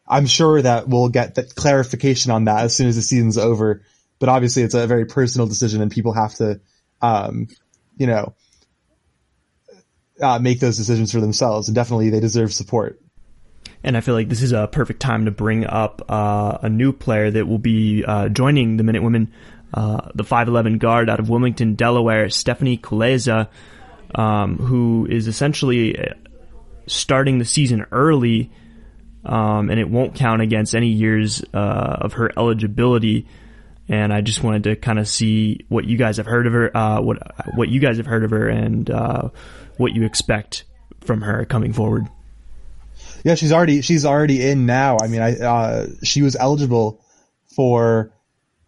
I'm 0.09 0.27
sure 0.27 0.63
that 0.63 0.89
we'll 0.89 1.09
get 1.09 1.35
that 1.35 1.55
clarification 1.55 2.31
on 2.31 2.45
that 2.45 2.65
as 2.65 2.77
soon 2.77 2.89
as 2.89 2.97
the 2.97 3.03
season's 3.03 3.39
over. 3.39 3.83
But 4.19 4.29
obviously, 4.29 4.63
it's 4.63 4.75
a 4.75 4.87
very 4.87 5.07
personal 5.07 5.47
decision, 5.47 5.83
and 5.83 5.91
people 5.91 6.13
have 6.13 6.35
to, 6.37 6.61
um, 7.03 7.49
you 7.97 8.07
know, 8.07 8.35
uh, 10.21 10.39
make 10.39 10.61
those 10.61 10.77
decisions 10.77 11.13
for 11.13 11.21
themselves. 11.21 11.69
And 11.69 11.75
definitely, 11.75 12.11
they 12.11 12.21
deserve 12.21 12.53
support. 12.53 13.01
And 13.83 13.97
I 13.97 14.01
feel 14.01 14.15
like 14.15 14.29
this 14.29 14.43
is 14.43 14.53
a 14.53 14.67
perfect 14.67 15.01
time 15.01 15.27
to 15.27 15.31
bring 15.31 15.65
up 15.65 16.03
uh, 16.09 16.59
a 16.63 16.69
new 16.69 16.93
player 16.93 17.31
that 17.31 17.47
will 17.47 17.59
be 17.59 18.05
uh, 18.05 18.29
joining 18.29 18.77
the 18.77 18.83
Minute 18.83 19.03
Women, 19.03 19.33
uh, 19.73 20.11
the 20.15 20.25
5'11 20.25 20.79
guard 20.79 21.09
out 21.09 21.21
of 21.21 21.29
Wilmington, 21.29 21.75
Delaware, 21.75 22.29
Stephanie 22.31 22.79
Kulesza, 22.79 23.49
um, 24.15 24.57
who 24.57 25.07
is 25.09 25.29
essentially 25.29 25.97
starting 26.87 27.39
the 27.39 27.45
season 27.45 27.87
early 27.93 28.51
um, 29.27 29.71
and 29.71 29.81
it 29.81 29.91
won't 29.91 30.15
count 30.15 30.41
against 30.41 30.75
any 30.75 30.89
years 30.89 31.45
uh, 31.53 31.99
of 32.01 32.15
her 32.15 32.31
eligibility. 32.39 33.27
And 33.89 34.13
I 34.13 34.21
just 34.21 34.43
wanted 34.43 34.65
to 34.65 34.77
kind 34.77 34.99
of 34.99 35.09
see 35.09 35.65
what 35.69 35.85
you 35.85 35.97
guys 35.97 36.17
have 36.17 36.27
heard 36.27 36.47
of 36.47 36.53
her, 36.53 36.77
uh, 36.77 37.01
what 37.01 37.19
what 37.57 37.69
you 37.69 37.81
guys 37.81 37.99
have 37.99 38.07
heard 38.07 38.25
of 38.25 38.31
her, 38.31 38.49
and 38.49 38.89
uh, 38.91 39.29
what 39.77 39.95
you 39.95 40.05
expect 40.05 40.65
from 41.01 41.23
her 41.23 41.45
coming 41.45 41.73
forward. 41.73 42.07
Yeah, 43.25 43.35
she's 43.35 43.53
already 43.53 43.83
she's 43.83 44.05
already 44.05 44.47
in 44.47 44.67
now. 44.67 44.99
I 45.01 45.09
mean, 45.09 45.21
I 45.23 45.39
uh, 45.39 45.87
she 46.03 46.23
was 46.23 46.37
eligible 46.37 47.05
for 47.55 48.13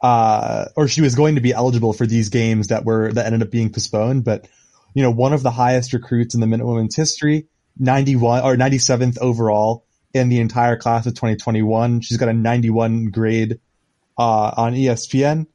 uh, 0.01 0.67
or 0.77 0.89
she 0.89 1.01
was 1.01 1.15
going 1.15 1.37
to 1.37 1.41
be 1.41 1.53
eligible 1.53 1.93
for 1.93 2.07
these 2.07 2.29
games 2.29 2.69
that 2.69 2.85
were 2.85 3.13
that 3.13 3.27
ended 3.27 3.43
up 3.43 3.51
being 3.51 3.71
postponed. 3.73 4.25
But 4.25 4.49
you 4.95 5.03
know, 5.03 5.11
one 5.11 5.33
of 5.33 5.43
the 5.43 5.51
highest 5.51 5.93
recruits 5.93 6.35
in 6.35 6.41
the 6.41 6.47
Minute 6.47 6.67
Women's 6.67 6.97
history, 6.97 7.47
ninety 7.79 8.17
one 8.17 8.43
or 8.43 8.57
ninety 8.57 8.79
seventh 8.79 9.19
overall 9.21 9.85
in 10.15 10.29
the 10.29 10.41
entire 10.41 10.77
class 10.77 11.07
of 11.07 11.15
2021. 11.15 12.01
She's 12.01 12.17
got 12.17 12.29
a 12.29 12.33
91 12.33 13.11
grade 13.11 13.61
uh, 14.17 14.53
on 14.57 14.75
ESPN 14.75 15.47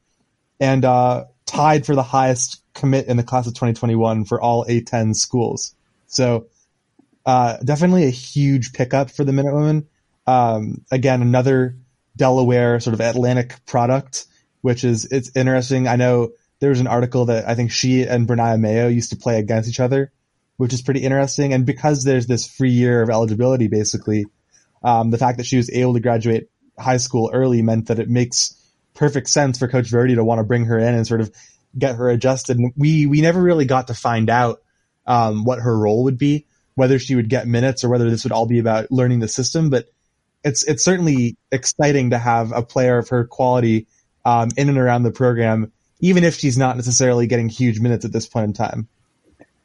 and 0.60 0.86
uh, 0.86 1.26
tied 1.46 1.86
for 1.86 1.96
the 1.96 2.04
highest 2.04 2.62
commit 2.74 3.08
in 3.08 3.18
the 3.18 3.24
class 3.24 3.48
of 3.48 3.54
2021 3.54 4.26
for 4.26 4.42
all 4.42 4.66
A10 4.66 5.16
schools. 5.16 5.76
So 6.08 6.48
uh, 7.26 7.58
definitely 7.58 8.06
a 8.06 8.12
huge 8.12 8.74
pickup 8.74 9.12
for 9.12 9.24
the 9.24 9.34
Minute 9.34 9.54
Women. 9.54 9.88
Um, 10.26 10.86
again, 10.92 11.22
another 11.22 11.76
Delaware 12.16 12.80
sort 12.80 12.94
of 12.94 13.02
Atlantic 13.02 13.66
product, 13.66 14.26
which 14.62 14.84
is 14.84 15.06
it's 15.06 15.36
interesting. 15.36 15.88
I 15.88 15.96
know 15.96 16.32
there 16.60 16.70
was 16.70 16.80
an 16.80 16.88
article 16.88 17.26
that 17.26 17.48
I 17.48 17.56
think 17.56 17.72
she 17.72 18.04
and 18.04 18.28
Ber'Nyah 18.28 18.60
Mayo 18.60 18.88
used 18.88 19.10
to 19.10 19.18
play 19.18 19.40
against 19.40 19.70
each 19.70 19.80
other, 19.80 20.12
which 20.58 20.74
is 20.74 20.82
pretty 20.82 21.02
interesting. 21.02 21.54
And 21.54 21.66
because 21.66 22.04
there's 22.04 22.28
this 22.28 22.48
free 22.48 22.72
year 22.72 23.02
of 23.02 23.10
eligibility, 23.10 23.68
basically, 23.68 24.26
um, 24.84 25.12
the 25.12 25.18
fact 25.18 25.38
that 25.38 25.46
she 25.46 25.58
was 25.58 25.70
able 25.72 25.94
to 25.94 26.00
graduate 26.00 26.50
high 26.78 26.98
school 26.98 27.30
early 27.34 27.62
meant 27.62 27.88
that 27.88 28.00
it 28.00 28.10
makes 28.10 28.56
perfect 28.94 29.30
sense 29.30 29.60
for 29.60 29.68
Coach 29.68 29.90
Verdi 29.90 30.16
to 30.16 30.24
want 30.24 30.40
to 30.40 30.44
bring 30.44 30.66
her 30.66 30.78
in 30.78 30.94
and 30.94 31.08
sort 31.08 31.22
of 31.22 31.32
get 31.78 31.96
her 31.96 32.10
adjusted. 32.10 32.58
And 32.58 32.74
we 32.76 33.06
we 33.06 33.22
never 33.22 33.42
really 33.42 33.66
got 33.66 33.88
to 33.88 33.94
find 33.94 34.30
out 34.30 34.62
um, 35.06 35.44
what 35.44 35.60
her 35.60 35.78
role 35.78 36.04
would 36.04 36.18
be, 36.18 36.46
whether 36.76 37.00
she 37.00 37.16
would 37.16 37.30
get 37.30 37.48
minutes 37.48 37.84
or 37.84 37.90
whether 37.90 38.10
this 38.10 38.24
would 38.24 38.32
all 38.32 38.46
be 38.46 38.60
about 38.60 38.92
learning 38.92 39.20
the 39.20 39.28
system. 39.28 39.70
But 39.70 39.90
it's 40.44 40.64
it's 40.64 40.84
certainly 40.84 41.38
exciting 41.52 42.12
to 42.12 42.18
have 42.18 42.52
a 42.52 42.62
player 42.62 42.98
of 42.98 43.10
her 43.10 43.26
quality 43.26 43.88
um, 44.26 44.50
in 44.58 44.70
and 44.70 44.78
around 44.78 45.04
the 45.04 45.12
program, 45.12 45.72
even 46.00 46.24
if 46.24 46.36
she's 46.36 46.58
not 46.58 46.76
necessarily 46.76 47.28
getting 47.28 47.50
huge 47.50 47.80
minutes 47.80 48.06
at 48.06 48.12
this 48.12 48.28
point 48.28 48.46
in 48.46 48.54
time. 48.54 48.88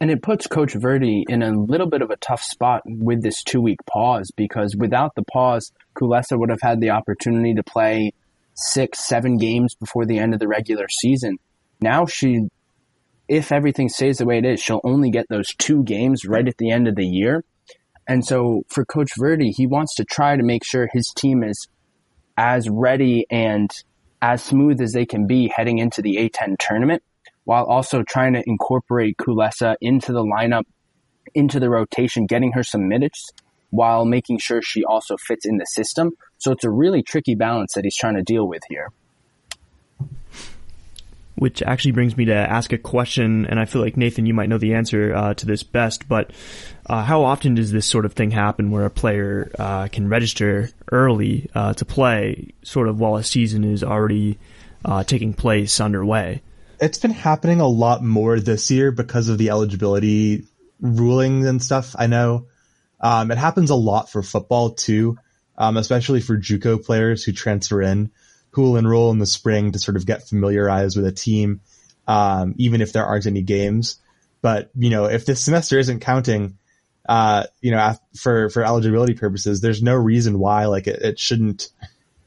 And 0.00 0.12
it 0.12 0.22
puts 0.22 0.46
Coach 0.46 0.74
Verdi 0.74 1.24
in 1.29 1.42
a 1.42 1.50
little 1.50 1.88
bit 1.88 2.02
of 2.02 2.11
a 2.11 2.16
tough 2.16 2.42
spot 2.42 2.83
with 2.87 3.20
this 3.20 3.42
two 3.42 3.61
week 3.61 3.79
pause 3.85 4.31
because 4.37 4.76
without 4.76 5.16
the 5.16 5.24
pause, 5.24 5.72
Kulesza 5.96 6.38
would 6.38 6.50
have 6.50 6.61
had 6.62 6.81
the 6.81 6.90
opportunity 6.90 7.55
to 7.55 7.64
play 7.64 8.12
six, 8.59 9.07
seven 9.07 9.37
games 9.37 9.75
before 9.75 10.05
the 10.05 10.18
end 10.18 10.35
of 10.35 10.40
the 10.40 10.49
regular 10.49 10.88
season. 10.88 11.38
Now 11.81 12.07
she, 12.07 12.49
if 13.29 13.53
everything 13.53 13.88
stays 13.88 14.18
the 14.18 14.27
way 14.27 14.38
it 14.38 14.44
is, 14.44 14.61
she'll 14.61 14.81
only 14.85 15.11
get 15.11 15.27
those 15.29 15.55
two 15.55 15.85
games 15.85 16.25
right 16.25 16.47
at 16.47 16.59
the 16.59 16.71
end 16.71 16.88
of 16.88 16.97
the 16.97 17.07
year. 17.07 17.44
And 18.09 18.25
so 18.25 18.62
for 18.68 18.85
Coach 18.85 19.12
Verdi, 19.16 19.51
he 19.51 19.66
wants 19.66 19.94
to 19.97 20.05
try 20.05 20.37
to 20.37 20.42
make 20.42 20.64
sure 20.64 20.88
his 20.92 21.12
team 21.14 21.44
is 21.44 21.68
as 22.37 22.68
ready 22.68 23.27
and 23.31 23.71
as 24.21 24.42
smooth 24.42 24.81
as 24.81 24.92
they 24.92 25.07
can 25.07 25.27
be 25.27 25.53
heading 25.55 25.79
into 25.79 26.03
the 26.03 26.16
A10 26.16 26.57
tournament 26.59 27.03
while 27.44 27.64
also 27.64 28.03
trying 28.03 28.33
to 28.33 28.42
incorporate 28.47 29.16
Kulesza 29.18 29.77
into 29.81 30.12
the 30.12 30.25
lineup, 30.25 30.64
into 31.35 31.61
the 31.61 31.71
rotation, 31.71 32.27
getting 32.27 32.53
her 32.53 32.62
some 32.62 32.88
minutes 32.88 33.31
while 33.70 34.04
making 34.04 34.38
sure 34.38 34.62
she 34.62 34.85
also 34.85 35.16
fits 35.16 35.46
in 35.46 35.59
the 35.59 35.66
system. 35.66 36.12
So 36.38 36.52
it's 36.52 36.64
a 36.64 36.70
really 36.70 37.02
tricky 37.02 37.35
balance 37.35 37.74
that 37.74 37.85
he's 37.85 37.96
trying 37.96 38.14
to 38.16 38.22
deal 38.22 38.46
with 38.46 38.62
here. 38.68 38.90
Which 41.35 41.62
actually 41.62 41.92
brings 41.92 42.16
me 42.16 42.24
to 42.26 42.35
ask 42.35 42.72
a 42.72 42.78
question, 42.78 43.46
and 43.46 43.61
I 43.61 43.64
feel 43.64 43.81
like 43.81 43.96
Nathan, 43.96 44.26
you 44.26 44.35
might 44.35 44.48
know 44.48 44.59
the 44.59 44.74
answer 44.74 45.14
uh, 45.14 45.35
to 45.35 45.46
this 45.46 45.62
best. 45.62 46.09
But 46.09 46.33
uh, 46.87 47.04
how 47.04 47.22
often 47.22 47.54
does 47.54 47.70
this 47.70 47.87
sort 47.87 48.04
of 48.04 48.14
thing 48.14 48.33
happen, 48.33 48.72
where 48.72 48.85
a 48.85 48.90
player 48.90 49.52
uh, 49.57 49.87
can 49.87 50.09
register 50.09 50.70
early 50.90 51.48
uh, 51.54 51.74
to 51.74 51.85
play, 51.85 52.54
sort 52.64 52.88
of 52.88 52.98
while 52.98 53.14
a 53.14 53.22
season 53.22 53.62
is 53.62 53.85
already 53.85 54.38
uh, 54.85 55.04
taking 55.04 55.33
place 55.33 55.81
underway? 55.81 56.42
it's 56.81 56.98
been 56.98 57.11
happening 57.11 57.61
a 57.61 57.66
lot 57.66 58.02
more 58.02 58.38
this 58.38 58.70
year 58.70 58.90
because 58.90 59.28
of 59.28 59.38
the 59.38 59.50
eligibility 59.50 60.44
rulings 60.81 61.46
and 61.46 61.62
stuff. 61.62 61.96
I 61.98 62.07
know 62.07 62.46
um, 63.00 63.30
it 63.30 63.38
happens 63.38 63.70
a 63.70 63.74
lot 63.74 64.11
for 64.11 64.22
football 64.22 64.70
too, 64.70 65.18
um, 65.56 65.76
especially 65.76 66.20
for 66.20 66.37
JUCO 66.37 66.84
players 66.84 67.24
who 67.24 67.32
transfer 67.32 67.82
in, 67.82 68.11
who 68.50 68.62
will 68.62 68.76
enroll 68.76 69.11
in 69.11 69.18
the 69.18 69.26
spring 69.26 69.72
to 69.72 69.78
sort 69.78 69.96
of 69.96 70.06
get 70.06 70.28
familiarized 70.28 70.96
with 70.96 71.06
a 71.06 71.12
team, 71.12 71.61
um, 72.06 72.54
even 72.58 72.80
if 72.80 72.92
there 72.92 73.04
aren't 73.04 73.26
any 73.26 73.42
games. 73.42 74.00
But 74.40 74.70
you 74.76 74.90
know, 74.90 75.06
if 75.06 75.26
this 75.26 75.44
semester 75.44 75.78
isn't 75.78 76.00
counting, 76.00 76.58
uh, 77.08 77.44
you 77.61 77.70
know, 77.70 77.94
for 78.16 78.50
for 78.50 78.64
eligibility 78.64 79.14
purposes, 79.14 79.61
there's 79.61 79.82
no 79.82 79.94
reason 79.94 80.38
why 80.38 80.66
like 80.66 80.87
it, 80.87 81.02
it 81.02 81.18
shouldn't 81.18 81.70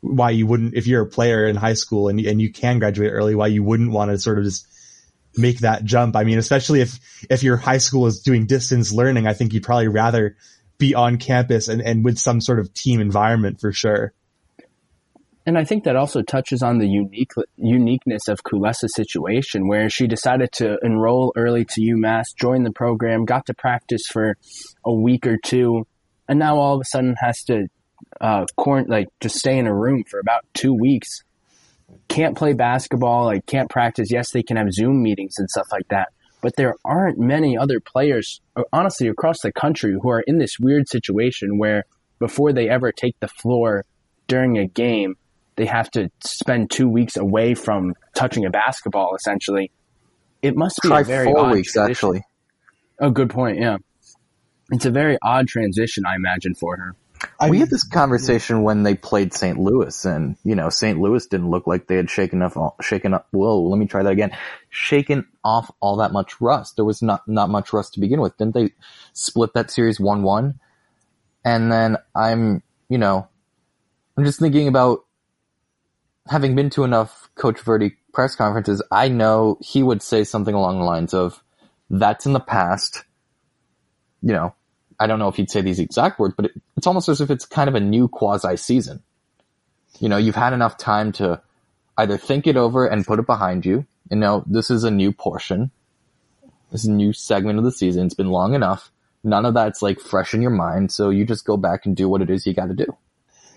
why 0.02 0.32
you 0.32 0.48
wouldn't, 0.48 0.74
if 0.74 0.88
you're 0.88 1.04
a 1.04 1.08
player 1.08 1.46
in 1.46 1.56
high 1.56 1.76
school 1.76 2.10
and, 2.10 2.20
and 2.20 2.42
you 2.42 2.52
can 2.52 2.80
graduate 2.80 3.12
early, 3.12 3.36
why 3.36 3.48
you 3.48 3.64
wouldn't 3.64 3.92
want 3.92 4.12
to 4.12 4.18
sort 4.18 4.40
of 4.40 4.44
just 4.44 4.68
make 5.38 5.60
that 5.60 5.86
jump. 5.86 6.16
I 6.16 6.24
mean, 6.24 6.40
especially 6.40 6.82
if, 6.82 7.00
if 7.30 7.44
your 7.44 7.56
high 7.56 7.78
school 7.78 8.08
is 8.08 8.22
doing 8.22 8.48
distance 8.48 8.92
learning, 8.92 9.28
I 9.28 9.34
think 9.34 9.54
you'd 9.54 9.64
probably 9.64 9.88
rather 9.88 10.36
be 10.82 10.96
on 10.96 11.18
campus 11.18 11.68
and, 11.68 11.82
and 11.82 12.04
with 12.04 12.18
some 12.18 12.42
sort 12.42 12.60
of 12.60 12.74
team 12.74 13.00
environment 13.00 13.62
for 13.62 13.72
sure. 13.72 14.14
And 15.46 15.58
I 15.58 15.64
think 15.64 15.86
that 15.86 15.96
also 15.96 16.22
touches 16.22 16.62
on 16.62 16.80
the 16.80 16.88
unique 16.88 17.32
uniqueness 17.58 18.28
of 18.28 18.44
Kulesza's 18.44 18.94
situation, 18.96 19.68
where 19.68 19.90
she 19.90 20.08
decided 20.08 20.52
to 20.54 20.78
enroll 20.84 21.34
early 21.36 21.66
to 21.66 21.82
UMass, 21.82 22.36
join 22.36 22.64
the 22.64 22.72
program, 22.72 23.26
got 23.26 23.46
to 23.48 23.54
practice 23.54 24.04
for 24.12 24.36
a 24.86 24.94
week 24.94 25.26
or 25.26 25.38
two, 25.44 25.88
and 26.28 26.38
now 26.38 26.58
all 26.58 26.76
of 26.76 26.82
a 26.82 26.86
sudden 26.86 27.16
has 27.20 27.44
to 27.44 27.68
uh, 28.20 28.46
like 28.88 29.08
just 29.20 29.38
stay 29.38 29.58
in 29.58 29.68
a 29.68 29.74
room 29.74 30.04
for 30.10 30.20
about 30.20 30.46
two 30.54 30.74
weeks. 30.74 31.24
Can't 32.08 32.38
play 32.38 32.54
basketball, 32.54 33.26
like 33.26 33.46
can't 33.46 33.70
practice. 33.70 34.12
Yes, 34.12 34.32
they 34.32 34.44
can 34.44 34.58
have 34.58 34.72
Zoom 34.72 35.02
meetings 35.02 35.36
and 35.38 35.50
stuff 35.50 35.68
like 35.72 35.88
that, 35.90 36.10
but 36.42 36.56
there 36.56 36.76
aren't 36.84 37.20
many 37.20 37.58
other 37.58 37.80
players, 37.80 38.42
uh, 38.56 38.64
honestly, 38.74 39.08
across 39.08 39.42
the 39.42 39.52
country 39.52 39.96
who 40.02 40.10
are 40.10 40.22
in 40.22 40.40
this 40.40 40.60
weird 40.60 40.90
situation 40.90 41.58
where 41.58 41.86
before 42.20 42.52
they 42.52 42.70
ever 42.70 42.92
take 42.92 43.20
the 43.20 43.28
floor 43.28 43.86
during 44.28 44.58
a 44.58 44.68
game, 44.68 45.16
they 45.56 45.66
have 45.66 45.90
to 45.92 46.10
spend 46.24 46.72
two 46.72 46.90
weeks 46.90 47.18
away 47.18 47.54
from 47.54 47.94
touching 48.16 48.46
a 48.46 48.50
basketball. 48.50 49.16
Essentially, 49.16 49.72
it 50.42 50.56
must 50.56 50.80
be 50.82 50.90
Try 50.90 51.02
a 51.02 51.04
very 51.04 51.26
four 51.26 51.40
odd 51.40 51.54
weeks 51.54 51.74
transition. 51.74 51.92
actually. 51.92 52.24
Oh, 53.00 53.12
good 53.12 53.30
point. 53.30 53.60
Yeah, 53.60 53.78
it's 54.72 54.86
a 54.86 54.92
very 54.92 55.18
odd 55.22 55.48
transition, 55.48 56.04
I 56.06 56.16
imagine, 56.16 56.56
for 56.56 56.78
her. 56.78 56.96
I 57.40 57.46
we 57.46 57.52
mean, 57.52 57.60
had 57.62 57.70
this 57.70 57.84
conversation 57.84 58.64
when 58.64 58.84
they 58.84 58.96
played 58.96 59.34
St. 59.34 59.58
Louis, 59.58 60.06
and 60.06 60.38
you 60.44 60.56
know, 60.56 60.70
St. 60.70 61.00
Louis 61.00 61.26
didn't 61.28 61.50
look 61.50 61.68
like 61.68 61.88
they 61.88 61.96
had 61.96 62.10
shaken 62.10 62.42
up, 62.42 62.54
shaken 62.82 63.14
up. 63.14 63.28
Whoa, 63.32 63.62
let 63.62 63.78
me 63.78 63.86
try 63.86 64.04
that 64.04 64.12
again. 64.12 64.36
Shaken 64.70 65.28
off 65.44 65.72
all 65.80 65.98
that 65.98 66.12
much 66.12 66.42
rust. 66.42 66.76
There 66.76 66.86
was 66.86 67.02
not 67.02 67.28
not 67.28 67.50
much 67.50 67.74
rust 67.74 67.94
to 67.94 68.00
begin 68.00 68.22
with. 68.22 68.38
Didn't 68.38 68.56
they 68.56 68.72
split 69.14 69.54
that 69.54 69.72
series 69.72 70.00
one 70.00 70.24
one? 70.24 70.60
And 71.44 71.72
then 71.72 71.98
I'm, 72.16 72.64
you 72.90 72.98
know, 72.98 73.28
I'm 74.18 74.26
just 74.26 74.40
thinking 74.40 74.68
about 74.68 75.06
having 76.28 76.56
been 76.56 76.70
to 76.72 76.84
enough 76.84 77.30
Coach 77.36 77.60
Verdi 77.62 77.98
press 78.14 78.36
conferences, 78.36 78.82
I 78.92 79.08
know 79.08 79.58
he 79.62 79.84
would 79.84 80.02
say 80.02 80.24
something 80.24 80.54
along 80.54 80.80
the 80.80 80.86
lines 80.86 81.14
of, 81.14 81.44
that's 81.90 82.26
in 82.26 82.34
the 82.34 82.40
past. 82.40 83.04
You 84.22 84.34
know, 84.34 84.56
I 85.02 85.08
don't 85.08 85.18
know 85.18 85.28
if 85.28 85.36
he'd 85.36 85.50
say 85.50 85.62
these 85.62 85.80
exact 85.80 86.20
words, 86.20 86.36
but 86.38 86.46
it, 86.46 86.52
it's 86.78 86.86
almost 86.86 87.10
as 87.10 87.22
if 87.22 87.32
it's 87.32 87.46
kind 87.46 87.68
of 87.68 87.74
a 87.74 87.80
new 87.80 88.08
quasi 88.08 88.56
season. 88.56 89.02
You 90.00 90.10
know, 90.10 90.18
you've 90.18 90.36
had 90.36 90.54
enough 90.54 90.78
time 90.78 91.12
to 91.14 91.42
either 91.98 92.18
think 92.18 92.46
it 92.46 92.56
over 92.56 92.86
and 92.86 93.06
put 93.06 93.20
it 93.20 93.26
behind 93.26 93.66
you. 93.66 93.86
And 94.12 94.20
now 94.20 94.44
this 94.46 94.70
is 94.70 94.84
a 94.84 94.92
new 94.92 95.12
portion. 95.12 95.72
This 96.72 96.82
is 96.82 96.88
a 96.88 96.94
new 96.94 97.14
segment 97.14 97.58
of 97.58 97.66
the 97.66 97.72
season. 97.72 98.06
It's 98.06 98.16
been 98.16 98.30
long 98.30 98.54
enough. 98.54 98.92
None 99.24 99.46
of 99.46 99.56
that's 99.56 99.82
like 99.82 100.00
fresh 100.00 100.36
in 100.36 100.42
your 100.42 100.52
mind. 100.52 100.92
So 100.92 101.10
you 101.10 101.26
just 101.26 101.46
go 101.46 101.58
back 101.58 101.86
and 101.86 101.96
do 101.96 102.08
what 102.08 102.22
it 102.22 102.30
is 102.30 102.46
you 102.46 102.54
got 102.54 102.68
to 102.68 102.76
do. 102.76 102.96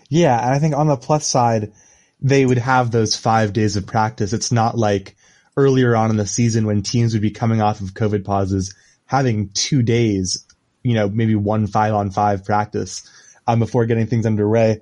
Yeah. 0.09 0.39
And 0.39 0.55
I 0.55 0.59
think 0.59 0.75
on 0.75 0.89
the 0.89 0.97
plus 0.97 1.27
side, 1.27 1.73
they 2.21 2.47
would 2.47 2.59
have 2.59 2.91
those 2.91 3.17
five 3.17 3.53
days 3.53 3.77
of 3.77 3.87
practice. 3.87 4.33
It's 4.33 4.51
not 4.51 4.79
like 4.79 5.17
earlier 5.57 5.95
on 5.95 6.11
in 6.11 6.17
the 6.17 6.27
season 6.27 6.67
when 6.67 6.83
teams 6.83 7.13
would 7.13 7.23
be 7.23 7.31
coming 7.31 7.61
off 7.61 7.81
of 7.81 7.95
COVID 7.95 8.25
pauses, 8.25 8.75
having 9.07 9.51
two 9.51 9.83
days, 9.83 10.47
you 10.85 10.95
know, 10.95 11.09
maybe 11.09 11.35
one 11.35 11.67
five 11.67 11.95
on 11.95 12.13
five 12.13 12.45
practice 12.45 13.11
um, 13.49 13.59
before 13.59 13.87
getting 13.87 14.07
things 14.07 14.27
underway, 14.27 14.81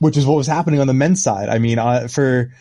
which 0.00 0.16
is 0.16 0.26
what 0.26 0.36
was 0.36 0.48
happening 0.48 0.80
on 0.80 0.88
the 0.88 0.94
men's 0.94 1.22
side. 1.22 1.48
I 1.48 1.58
mean, 1.58 1.78
uh, 1.78 2.08
for 2.08 2.52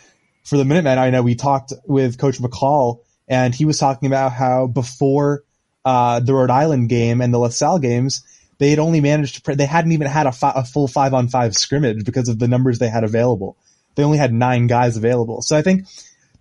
for 0.43 0.57
the 0.57 0.65
Minutemen, 0.65 0.99
I 0.99 1.09
know 1.09 1.23
we 1.23 1.35
talked 1.35 1.73
with 1.85 2.17
Coach 2.19 2.37
McCall, 2.39 2.99
and 3.27 3.55
he 3.55 3.65
was 3.65 3.79
talking 3.79 4.07
about 4.07 4.33
how 4.33 4.67
before 4.67 5.43
uh, 5.85 6.19
the 6.19 6.33
Rhode 6.33 6.51
Island 6.51 6.89
game 6.89 7.21
and 7.21 7.33
the 7.33 7.39
LaSalle 7.39 7.79
games, 7.79 8.23
they 8.57 8.69
had 8.69 8.79
only 8.79 9.01
managed 9.01 9.45
to, 9.45 9.55
they 9.55 9.65
hadn't 9.65 9.93
even 9.93 10.07
had 10.07 10.27
a, 10.27 10.31
fi- 10.31 10.53
a 10.55 10.63
full 10.63 10.87
five 10.87 11.13
on 11.13 11.29
five 11.29 11.55
scrimmage 11.55 12.05
because 12.05 12.29
of 12.29 12.39
the 12.39 12.47
numbers 12.47 12.79
they 12.79 12.89
had 12.89 13.03
available. 13.03 13.57
They 13.95 14.03
only 14.03 14.17
had 14.17 14.33
nine 14.33 14.67
guys 14.67 14.97
available. 14.97 15.41
So 15.41 15.55
I 15.55 15.61
think 15.61 15.85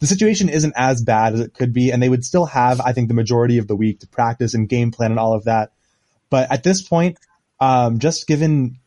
the 0.01 0.07
situation 0.07 0.49
isn't 0.49 0.75
as 0.77 1.03
bad 1.03 1.35
as 1.35 1.41
it 1.41 1.55
could 1.55 1.73
be, 1.73 1.93
and 1.93 2.03
they 2.03 2.09
would 2.09 2.25
still 2.25 2.47
have, 2.47 2.81
I 2.81 2.93
think, 2.93 3.09
the 3.09 3.15
majority 3.15 3.59
of 3.59 3.69
the 3.69 3.77
week 3.77 4.01
to 4.01 4.09
practice 4.09 4.55
and 4.55 4.69
game 4.69 4.91
plan 4.91 5.13
and 5.13 5.21
all 5.21 5.35
of 5.35 5.45
that. 5.45 5.73
But 6.33 6.51
at 6.51 6.63
this 6.63 6.81
point, 6.81 7.19
um, 7.61 7.99
just 7.99 8.27
given 8.27 8.79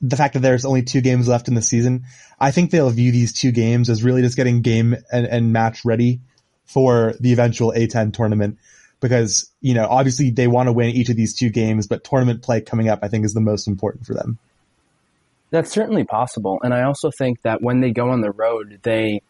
the 0.00 0.16
fact 0.16 0.32
that 0.32 0.40
there's 0.40 0.64
only 0.64 0.82
two 0.82 1.02
games 1.02 1.28
left 1.28 1.48
in 1.48 1.54
the 1.54 1.60
season, 1.60 2.04
I 2.40 2.50
think 2.50 2.70
they'll 2.70 2.88
view 2.88 3.12
these 3.12 3.34
two 3.34 3.52
games 3.52 3.90
as 3.90 4.02
really 4.02 4.22
just 4.22 4.38
getting 4.38 4.62
game 4.62 4.96
and, 5.12 5.26
and 5.26 5.52
match 5.52 5.84
ready 5.84 6.20
for 6.64 7.12
the 7.20 7.30
eventual 7.34 7.74
A10 7.76 8.14
tournament. 8.14 8.56
Because, 9.00 9.50
you 9.60 9.74
know, 9.74 9.86
obviously 9.86 10.30
they 10.30 10.46
want 10.46 10.68
to 10.68 10.72
win 10.72 10.88
each 10.96 11.10
of 11.10 11.16
these 11.16 11.34
two 11.34 11.50
games, 11.50 11.86
but 11.86 12.04
tournament 12.04 12.40
play 12.40 12.62
coming 12.62 12.88
up, 12.88 13.00
I 13.02 13.08
think, 13.08 13.26
is 13.26 13.34
the 13.34 13.42
most 13.42 13.68
important 13.68 14.06
for 14.06 14.14
them. 14.14 14.38
That's 15.50 15.70
certainly 15.70 16.04
possible. 16.04 16.58
And 16.62 16.72
I 16.72 16.84
also 16.84 17.10
think 17.10 17.42
that 17.42 17.60
when 17.60 17.82
they 17.82 17.90
go 17.90 18.08
on 18.08 18.22
the 18.22 18.30
road, 18.30 18.78
they 18.82 19.20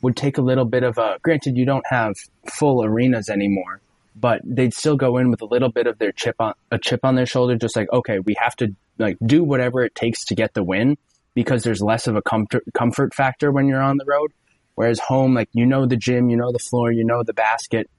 would 0.00 0.16
take 0.16 0.38
a 0.38 0.42
little 0.42 0.64
bit 0.64 0.82
of 0.82 0.96
a, 0.96 1.18
granted, 1.20 1.58
you 1.58 1.66
don't 1.66 1.84
have 1.90 2.14
full 2.50 2.82
arenas 2.82 3.28
anymore, 3.28 3.82
but 4.18 4.40
they'd 4.44 4.72
still 4.72 4.96
go 4.96 5.18
in 5.18 5.30
with 5.30 5.42
a 5.42 5.44
little 5.44 5.68
bit 5.68 5.86
of 5.86 5.98
their 5.98 6.12
chip 6.12 6.36
on, 6.40 6.54
a 6.70 6.78
chip 6.78 7.00
on 7.04 7.14
their 7.14 7.26
shoulder, 7.26 7.56
just 7.56 7.76
like, 7.76 7.92
okay, 7.92 8.18
we 8.18 8.34
have 8.38 8.56
to 8.56 8.74
like 8.98 9.18
do 9.24 9.44
whatever 9.44 9.82
it 9.82 9.94
takes 9.94 10.24
to 10.24 10.34
get 10.34 10.54
the 10.54 10.64
win 10.64 10.96
because 11.34 11.62
there's 11.62 11.82
less 11.82 12.06
of 12.06 12.16
a 12.16 12.22
comfort, 12.22 12.64
comfort 12.72 13.14
factor 13.14 13.52
when 13.52 13.68
you're 13.68 13.82
on 13.82 13.98
the 13.98 14.06
road. 14.06 14.32
Whereas 14.74 14.98
home, 14.98 15.34
like, 15.34 15.48
you 15.52 15.66
know 15.66 15.86
the 15.86 15.96
gym, 15.96 16.30
you 16.30 16.36
know 16.36 16.50
the 16.50 16.58
floor, 16.58 16.90
you 16.90 17.04
know 17.04 17.22
the 17.22 17.34
basket. 17.34 17.90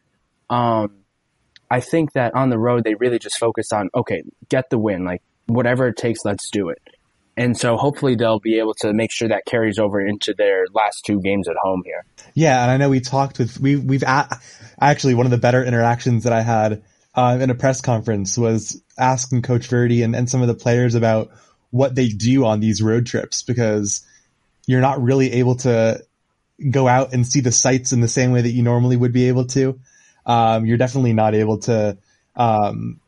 Um, 0.50 1.04
I 1.70 1.82
think 1.82 2.14
that 2.14 2.36
on 2.36 2.50
the 2.50 2.58
road, 2.58 2.84
they 2.84 2.96
really 2.96 3.20
just 3.20 3.38
focus 3.38 3.72
on, 3.72 3.90
okay, 3.94 4.24
get 4.50 4.70
the 4.70 4.78
win. 4.78 5.04
Like, 5.04 5.22
whatever 5.48 5.88
it 5.88 5.98
takes, 5.98 6.24
let's 6.24 6.50
do 6.50 6.70
it. 6.70 6.82
And 7.38 7.56
so 7.56 7.78
hopefully 7.78 8.16
they'll 8.16 8.40
be 8.40 8.58
able 8.58 8.74
to 8.80 8.92
make 8.94 9.12
sure 9.12 9.30
that 9.30 9.46
carries 9.46 9.78
over 9.78 10.02
into 10.02 10.34
their 10.36 10.66
last 10.74 11.06
two 11.06 11.22
games 11.22 11.48
at 11.48 11.56
home 11.62 11.84
here. 11.86 12.04
Yeah, 12.34 12.64
and 12.64 12.72
I 12.72 12.78
know 12.78 12.90
we 12.90 13.00
talked 13.00 13.38
with 13.38 13.60
we 13.60 13.76
we've 13.76 14.04
a- 14.04 14.40
actually 14.82 15.14
one 15.14 15.28
of 15.28 15.32
the 15.32 15.38
better 15.38 15.64
interactions 15.64 16.24
that 16.24 16.34
I 16.34 16.42
had 16.42 16.84
uh, 17.14 17.38
in 17.40 17.52
a 17.52 17.56
press 17.56 17.80
conference 17.80 18.38
was 18.38 18.82
asking 18.98 19.44
Coach 19.44 19.68
Verdi 19.68 20.02
and, 20.02 20.16
and 20.16 20.28
some 20.28 20.42
of 20.42 20.48
the 20.48 20.56
players 20.56 20.96
about 20.96 21.30
what 21.70 21.94
they 21.94 22.08
do 22.08 22.44
on 22.46 22.60
these 22.60 22.82
road 22.82 23.06
trips 23.06 23.44
because 23.44 24.06
you're 24.66 24.82
not 24.82 25.02
really 25.02 25.34
able 25.34 25.56
to 25.58 26.04
go 26.72 26.88
out 26.88 27.14
and 27.14 27.26
see 27.26 27.42
the 27.42 27.52
sights 27.52 27.92
in 27.92 28.02
the 28.02 28.08
same 28.08 28.32
way 28.32 28.42
that 28.42 28.52
you 28.52 28.64
normally 28.64 28.98
would 28.98 29.14
be 29.14 29.28
able 29.28 29.46
to. 29.46 29.80
Um, 30.26 30.66
you're 30.66 30.78
definitely 30.78 31.14
not 31.14 31.36
able 31.36 31.60
to, 31.60 31.98
um, 32.36 33.00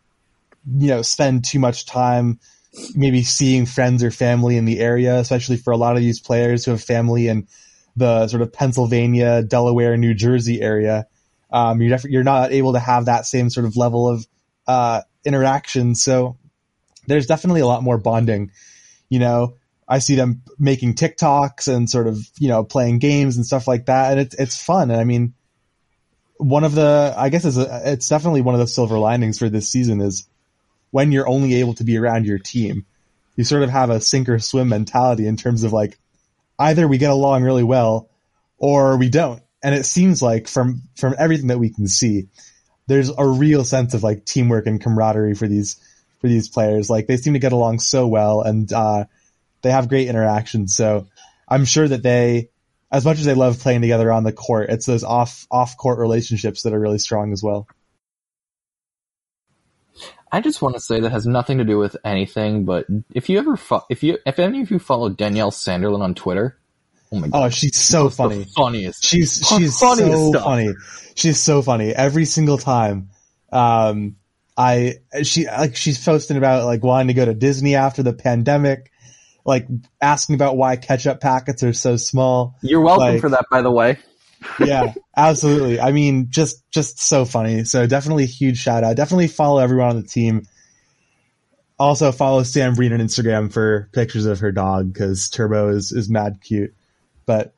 you 0.71 0.87
know, 0.87 1.01
spend 1.01 1.45
too 1.45 1.59
much 1.59 1.85
time 1.85 2.39
maybe 2.95 3.23
seeing 3.23 3.65
friends 3.65 4.03
or 4.03 4.11
family 4.11 4.57
in 4.57 4.65
the 4.65 4.79
area, 4.79 5.15
especially 5.17 5.57
for 5.57 5.71
a 5.71 5.77
lot 5.77 5.95
of 5.95 6.01
these 6.01 6.19
players 6.19 6.65
who 6.65 6.71
have 6.71 6.83
family 6.83 7.27
in 7.27 7.47
the 7.95 8.27
sort 8.27 8.41
of 8.41 8.53
Pennsylvania, 8.53 9.43
Delaware, 9.43 9.97
New 9.97 10.13
Jersey 10.13 10.61
area. 10.61 11.07
Um, 11.51 11.81
you're 11.81 11.97
def- 11.97 12.09
you're 12.09 12.23
not 12.23 12.51
able 12.51 12.73
to 12.73 12.79
have 12.79 13.05
that 13.05 13.25
same 13.25 13.49
sort 13.49 13.65
of 13.65 13.75
level 13.75 14.07
of 14.07 14.27
uh, 14.67 15.01
interaction. 15.25 15.95
So 15.95 16.37
there's 17.07 17.25
definitely 17.25 17.61
a 17.61 17.67
lot 17.67 17.83
more 17.83 17.97
bonding. 17.97 18.51
You 19.09 19.19
know, 19.19 19.55
I 19.87 19.99
see 19.99 20.15
them 20.15 20.43
making 20.59 20.93
TikToks 20.93 21.67
and 21.67 21.89
sort 21.89 22.07
of 22.07 22.19
you 22.37 22.47
know 22.47 22.63
playing 22.63 22.99
games 22.99 23.35
and 23.35 23.45
stuff 23.45 23.67
like 23.67 23.87
that, 23.87 24.11
and 24.11 24.21
it's 24.21 24.35
it's 24.35 24.63
fun. 24.63 24.91
And 24.91 25.01
I 25.01 25.03
mean, 25.03 25.33
one 26.37 26.63
of 26.63 26.75
the 26.75 27.13
I 27.17 27.29
guess 27.29 27.45
it's 27.45 27.57
a, 27.57 27.81
it's 27.85 28.07
definitely 28.07 28.41
one 28.41 28.53
of 28.53 28.61
the 28.61 28.67
silver 28.67 28.99
linings 28.99 29.39
for 29.39 29.49
this 29.49 29.69
season 29.69 30.01
is 30.01 30.27
when 30.91 31.11
you're 31.11 31.27
only 31.27 31.55
able 31.55 31.73
to 31.75 31.83
be 31.83 31.97
around 31.97 32.25
your 32.25 32.39
team. 32.39 32.85
You 33.35 33.43
sort 33.43 33.63
of 33.63 33.69
have 33.69 33.89
a 33.89 34.01
sink 34.01 34.27
or 34.27 34.39
swim 34.39 34.69
mentality 34.69 35.25
in 35.27 35.37
terms 35.37 35.63
of 35.63 35.71
like, 35.71 35.97
either 36.57 36.87
we 36.87 36.97
get 36.97 37.11
along 37.11 37.43
really 37.43 37.63
well 37.63 38.09
or 38.57 38.97
we 38.97 39.09
don't. 39.09 39.41
And 39.63 39.75
it 39.75 39.85
seems 39.85 40.21
like 40.21 40.47
from, 40.47 40.81
from 40.97 41.15
everything 41.17 41.47
that 41.47 41.59
we 41.59 41.69
can 41.69 41.87
see, 41.87 42.27
there's 42.87 43.09
a 43.09 43.25
real 43.25 43.63
sense 43.63 43.93
of 43.93 44.03
like 44.03 44.25
teamwork 44.25 44.65
and 44.67 44.81
camaraderie 44.81 45.35
for 45.35 45.47
these, 45.47 45.79
for 46.19 46.27
these 46.27 46.49
players. 46.49 46.89
Like 46.89 47.07
they 47.07 47.17
seem 47.17 47.33
to 47.33 47.39
get 47.39 47.53
along 47.53 47.79
so 47.79 48.07
well 48.07 48.41
and, 48.41 48.71
uh, 48.73 49.05
they 49.61 49.71
have 49.71 49.89
great 49.89 50.07
interactions. 50.07 50.75
So 50.75 51.07
I'm 51.47 51.65
sure 51.65 51.87
that 51.87 52.03
they, 52.03 52.49
as 52.91 53.05
much 53.05 53.19
as 53.19 53.25
they 53.25 53.35
love 53.35 53.59
playing 53.59 53.81
together 53.81 54.11
on 54.11 54.23
the 54.23 54.33
court, 54.33 54.69
it's 54.69 54.85
those 54.85 55.03
off, 55.03 55.45
off 55.51 55.77
court 55.77 55.99
relationships 55.99 56.63
that 56.63 56.73
are 56.73 56.79
really 56.79 56.97
strong 56.97 57.31
as 57.33 57.43
well. 57.43 57.67
I 60.31 60.41
just 60.41 60.61
want 60.61 60.75
to 60.75 60.81
say 60.81 60.99
that 60.99 61.11
has 61.11 61.25
nothing 61.25 61.57
to 61.57 61.63
do 61.63 61.77
with 61.77 61.97
anything, 62.03 62.65
but 62.65 62.85
if 63.13 63.29
you 63.29 63.39
ever, 63.39 63.57
fo- 63.57 63.85
if 63.89 64.03
you, 64.03 64.17
if 64.25 64.39
any 64.39 64.61
of 64.61 64.71
you 64.71 64.79
follow 64.79 65.09
Danielle 65.09 65.51
Sanderlin 65.51 66.01
on 66.01 66.13
Twitter, 66.13 66.57
oh 67.11 67.19
my 67.19 67.27
god, 67.27 67.45
oh 67.45 67.49
she's 67.49 67.77
so 67.77 68.09
funny, 68.09 68.45
funniest, 68.55 69.03
she's 69.03 69.43
she's 69.47 69.77
so 69.77 69.95
stuff. 70.29 70.43
funny, 70.43 70.69
she's 71.15 71.39
so 71.39 71.61
funny 71.61 71.93
every 71.93 72.25
single 72.25 72.57
time. 72.57 73.09
Um, 73.51 74.17
I 74.55 74.95
she 75.23 75.47
like 75.47 75.75
she's 75.75 76.03
posting 76.03 76.37
about 76.37 76.65
like 76.65 76.83
wanting 76.83 77.07
to 77.07 77.13
go 77.13 77.25
to 77.25 77.33
Disney 77.33 77.75
after 77.75 78.03
the 78.03 78.13
pandemic, 78.13 78.91
like 79.45 79.67
asking 79.99 80.35
about 80.35 80.57
why 80.57 80.75
ketchup 80.75 81.21
packets 81.21 81.63
are 81.63 81.73
so 81.73 81.95
small. 81.95 82.55
You're 82.61 82.81
welcome 82.81 83.13
like, 83.13 83.21
for 83.21 83.29
that, 83.29 83.45
by 83.49 83.61
the 83.61 83.71
way 83.71 83.97
yeah, 84.59 84.93
absolutely. 85.15 85.79
I 85.79 85.91
mean, 85.91 86.27
just 86.29 86.69
just 86.71 86.99
so 87.01 87.25
funny. 87.25 87.63
So 87.63 87.87
definitely 87.87 88.25
huge 88.25 88.57
shout 88.57 88.83
out. 88.83 88.95
Definitely 88.95 89.27
follow 89.27 89.59
everyone 89.59 89.89
on 89.89 90.01
the 90.01 90.07
team. 90.07 90.43
Also 91.77 92.11
follow 92.11 92.43
Sam 92.43 92.73
Breen 92.73 92.93
on 92.93 92.99
Instagram 92.99 93.51
for 93.51 93.89
pictures 93.93 94.25
of 94.25 94.39
her 94.39 94.51
dog 94.51 94.91
because 94.93 95.29
Turbo 95.29 95.69
is 95.69 95.91
is 95.91 96.09
mad 96.09 96.39
cute. 96.41 96.73
But 97.25 97.53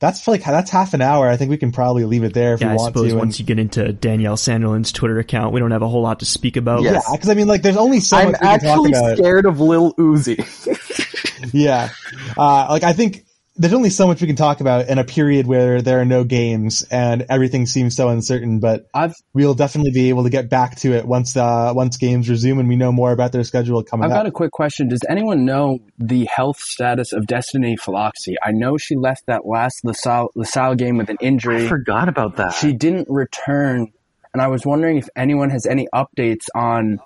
that's 0.00 0.26
like 0.28 0.44
that's 0.44 0.70
half 0.70 0.92
an 0.94 1.00
hour. 1.00 1.28
I 1.28 1.36
think 1.36 1.50
we 1.50 1.56
can 1.56 1.72
probably 1.72 2.04
leave 2.04 2.24
it 2.24 2.34
there 2.34 2.54
if 2.54 2.60
yeah, 2.60 2.72
we 2.72 2.76
want 2.76 2.88
I 2.88 2.90
suppose 2.90 3.12
to. 3.12 3.18
Once 3.18 3.40
you 3.40 3.46
get 3.46 3.58
into 3.58 3.92
Danielle 3.92 4.36
Sanderlin's 4.36 4.92
Twitter 4.92 5.18
account, 5.18 5.54
we 5.54 5.60
don't 5.60 5.70
have 5.70 5.82
a 5.82 5.88
whole 5.88 6.02
lot 6.02 6.20
to 6.20 6.26
speak 6.26 6.56
about. 6.56 6.82
Yeah, 6.82 7.00
because 7.10 7.30
I 7.30 7.34
mean, 7.34 7.46
like, 7.46 7.62
there's 7.62 7.76
only 7.76 8.00
so 8.00 8.18
I'm 8.18 8.32
much 8.32 8.40
we 8.40 8.46
can 8.46 8.60
talk 8.60 8.78
about. 8.78 8.86
I'm 8.86 8.94
actually 8.94 9.16
scared 9.16 9.46
of 9.46 9.60
Lil 9.60 9.94
Uzi. 9.94 11.52
yeah, 11.54 11.90
uh, 12.36 12.66
like 12.68 12.82
I 12.82 12.92
think 12.92 13.23
there's 13.56 13.72
only 13.72 13.90
so 13.90 14.08
much 14.08 14.20
we 14.20 14.26
can 14.26 14.34
talk 14.34 14.60
about 14.60 14.88
in 14.88 14.98
a 14.98 15.04
period 15.04 15.46
where 15.46 15.80
there 15.80 16.00
are 16.00 16.04
no 16.04 16.24
games 16.24 16.82
and 16.90 17.24
everything 17.28 17.66
seems 17.66 17.94
so 17.94 18.08
uncertain. 18.08 18.58
But 18.58 18.88
I've, 18.92 19.14
we'll 19.32 19.54
definitely 19.54 19.92
be 19.92 20.08
able 20.08 20.24
to 20.24 20.30
get 20.30 20.50
back 20.50 20.76
to 20.78 20.92
it 20.92 21.06
once 21.06 21.36
uh, 21.36 21.72
once 21.74 21.96
games 21.96 22.28
resume 22.28 22.58
and 22.58 22.68
we 22.68 22.74
know 22.74 22.90
more 22.90 23.12
about 23.12 23.30
their 23.30 23.44
schedule 23.44 23.82
coming 23.84 24.04
up. 24.04 24.10
I've 24.10 24.16
up. 24.16 24.24
got 24.24 24.26
a 24.26 24.32
quick 24.32 24.50
question. 24.50 24.88
Does 24.88 25.02
anyone 25.08 25.44
know 25.44 25.78
the 25.98 26.24
health 26.24 26.58
status 26.58 27.12
of 27.12 27.26
Destiny 27.26 27.76
Philoxy? 27.76 28.34
I 28.42 28.50
know 28.50 28.76
she 28.76 28.96
left 28.96 29.26
that 29.26 29.46
last 29.46 29.84
LaSalle, 29.84 30.30
LaSalle 30.34 30.74
game 30.74 30.96
with 30.96 31.10
an 31.10 31.18
injury. 31.20 31.64
I 31.64 31.68
forgot 31.68 32.08
about 32.08 32.36
that. 32.36 32.54
She 32.54 32.72
didn't 32.72 33.06
return, 33.08 33.92
and 34.32 34.42
I 34.42 34.48
was 34.48 34.66
wondering 34.66 34.98
if 34.98 35.08
anyone 35.14 35.50
has 35.50 35.64
any 35.64 35.86
updates 35.94 36.46
on. 36.56 36.98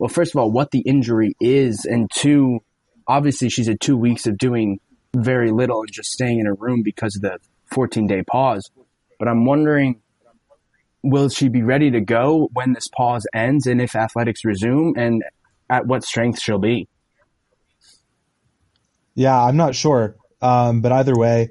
Well, 0.00 0.08
first 0.08 0.34
of 0.34 0.40
all, 0.40 0.50
what 0.50 0.72
the 0.72 0.80
injury 0.80 1.36
is, 1.40 1.84
and 1.84 2.10
two, 2.12 2.58
obviously 3.06 3.50
she's 3.50 3.68
had 3.68 3.80
two 3.80 3.96
weeks 3.96 4.26
of 4.26 4.36
doing 4.36 4.80
very 5.14 5.50
little 5.50 5.80
and 5.80 5.92
just 5.92 6.10
staying 6.10 6.40
in 6.40 6.46
her 6.46 6.54
room 6.54 6.82
because 6.82 7.16
of 7.16 7.22
the 7.22 7.38
14 7.72 8.06
day 8.06 8.22
pause. 8.22 8.70
But 9.18 9.28
I'm 9.28 9.44
wondering, 9.44 10.00
will 11.02 11.28
she 11.28 11.48
be 11.48 11.62
ready 11.62 11.90
to 11.90 12.00
go 12.00 12.48
when 12.52 12.72
this 12.72 12.88
pause 12.88 13.26
ends 13.34 13.66
and 13.66 13.80
if 13.80 13.94
athletics 13.94 14.44
resume 14.44 14.94
and 14.96 15.22
at 15.68 15.86
what 15.86 16.04
strength 16.04 16.40
she'll 16.40 16.58
be? 16.58 16.88
Yeah, 19.14 19.38
I'm 19.38 19.56
not 19.56 19.74
sure. 19.74 20.16
Um, 20.40 20.80
but 20.80 20.92
either 20.92 21.14
way, 21.14 21.50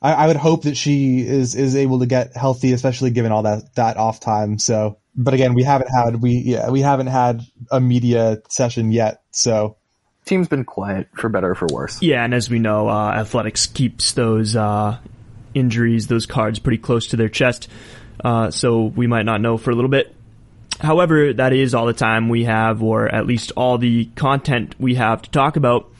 I, 0.00 0.12
I 0.12 0.26
would 0.26 0.36
hope 0.36 0.62
that 0.62 0.76
she 0.76 1.20
is 1.20 1.54
is 1.54 1.76
able 1.76 2.00
to 2.00 2.06
get 2.06 2.36
healthy, 2.36 2.72
especially 2.72 3.10
given 3.10 3.32
all 3.32 3.42
that 3.42 3.74
that 3.74 3.96
off 3.96 4.20
time. 4.20 4.58
So, 4.58 4.98
but 5.14 5.34
again, 5.34 5.54
we 5.54 5.64
haven't 5.64 5.88
had 5.88 6.22
we 6.22 6.32
yeah 6.32 6.70
we 6.70 6.80
haven't 6.80 7.08
had 7.08 7.42
a 7.70 7.80
media 7.80 8.38
session 8.48 8.92
yet. 8.92 9.22
So 9.32 9.76
Team's 10.24 10.48
been 10.48 10.64
quiet 10.64 11.08
for 11.14 11.28
better 11.28 11.50
or 11.50 11.54
for 11.54 11.66
worse. 11.66 12.00
Yeah, 12.00 12.24
and 12.24 12.32
as 12.32 12.48
we 12.48 12.58
know, 12.58 12.88
uh, 12.88 13.10
athletics 13.10 13.66
keeps 13.66 14.12
those 14.12 14.54
uh, 14.54 14.98
injuries, 15.52 16.06
those 16.06 16.26
cards, 16.26 16.58
pretty 16.58 16.78
close 16.78 17.08
to 17.08 17.16
their 17.16 17.28
chest. 17.28 17.68
Uh, 18.22 18.50
so 18.50 18.84
we 18.84 19.06
might 19.06 19.24
not 19.24 19.40
know 19.40 19.56
for 19.58 19.70
a 19.70 19.74
little 19.74 19.90
bit. 19.90 20.14
However, 20.80 21.32
that 21.32 21.52
is 21.52 21.74
all 21.74 21.86
the 21.86 21.92
time 21.92 22.28
we 22.28 22.44
have, 22.44 22.82
or 22.82 23.12
at 23.12 23.26
least 23.26 23.52
all 23.56 23.78
the 23.78 24.06
content 24.16 24.74
we 24.78 24.94
have 24.94 25.22
to 25.22 25.30
talk 25.30 25.56
about. 25.56 25.90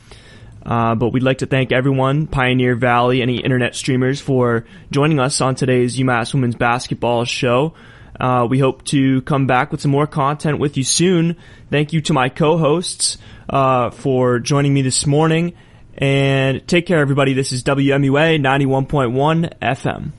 Uh, 0.65 0.95
but 0.95 1.09
we'd 1.09 1.23
like 1.23 1.39
to 1.39 1.47
thank 1.47 1.73
everyone, 1.73 2.27
Pioneer 2.29 2.77
Valley, 2.77 3.21
any 3.23 3.39
internet 3.39 3.75
streamers, 3.75 4.21
for 4.21 4.65
joining 4.91 5.19
us 5.19 5.41
on 5.41 5.57
today's 5.57 5.99
UMass 5.99 6.33
Women's 6.33 6.55
Basketball 6.55 7.25
show. 7.25 7.75
Uh, 8.19 8.47
we 8.49 8.59
hope 8.59 8.85
to 8.85 9.23
come 9.23 9.47
back 9.47 9.73
with 9.73 9.81
some 9.81 9.91
more 9.91 10.07
content 10.07 10.59
with 10.59 10.77
you 10.77 10.85
soon. 10.85 11.37
Thank 11.71 11.93
you 11.93 12.01
to 12.03 12.13
my 12.13 12.29
co-hosts 12.29 13.19
uh, 13.49 13.91
for 13.91 14.39
joining 14.39 14.75
me 14.75 14.83
this 14.83 15.07
morning. 15.07 15.55
And 15.97 16.67
take 16.67 16.87
care, 16.87 17.01
everybody. 17.01 17.35
This 17.35 17.53
is 17.53 17.63
WMUA 17.65 18.41
91.1 18.41 19.59
FM. 19.61 20.13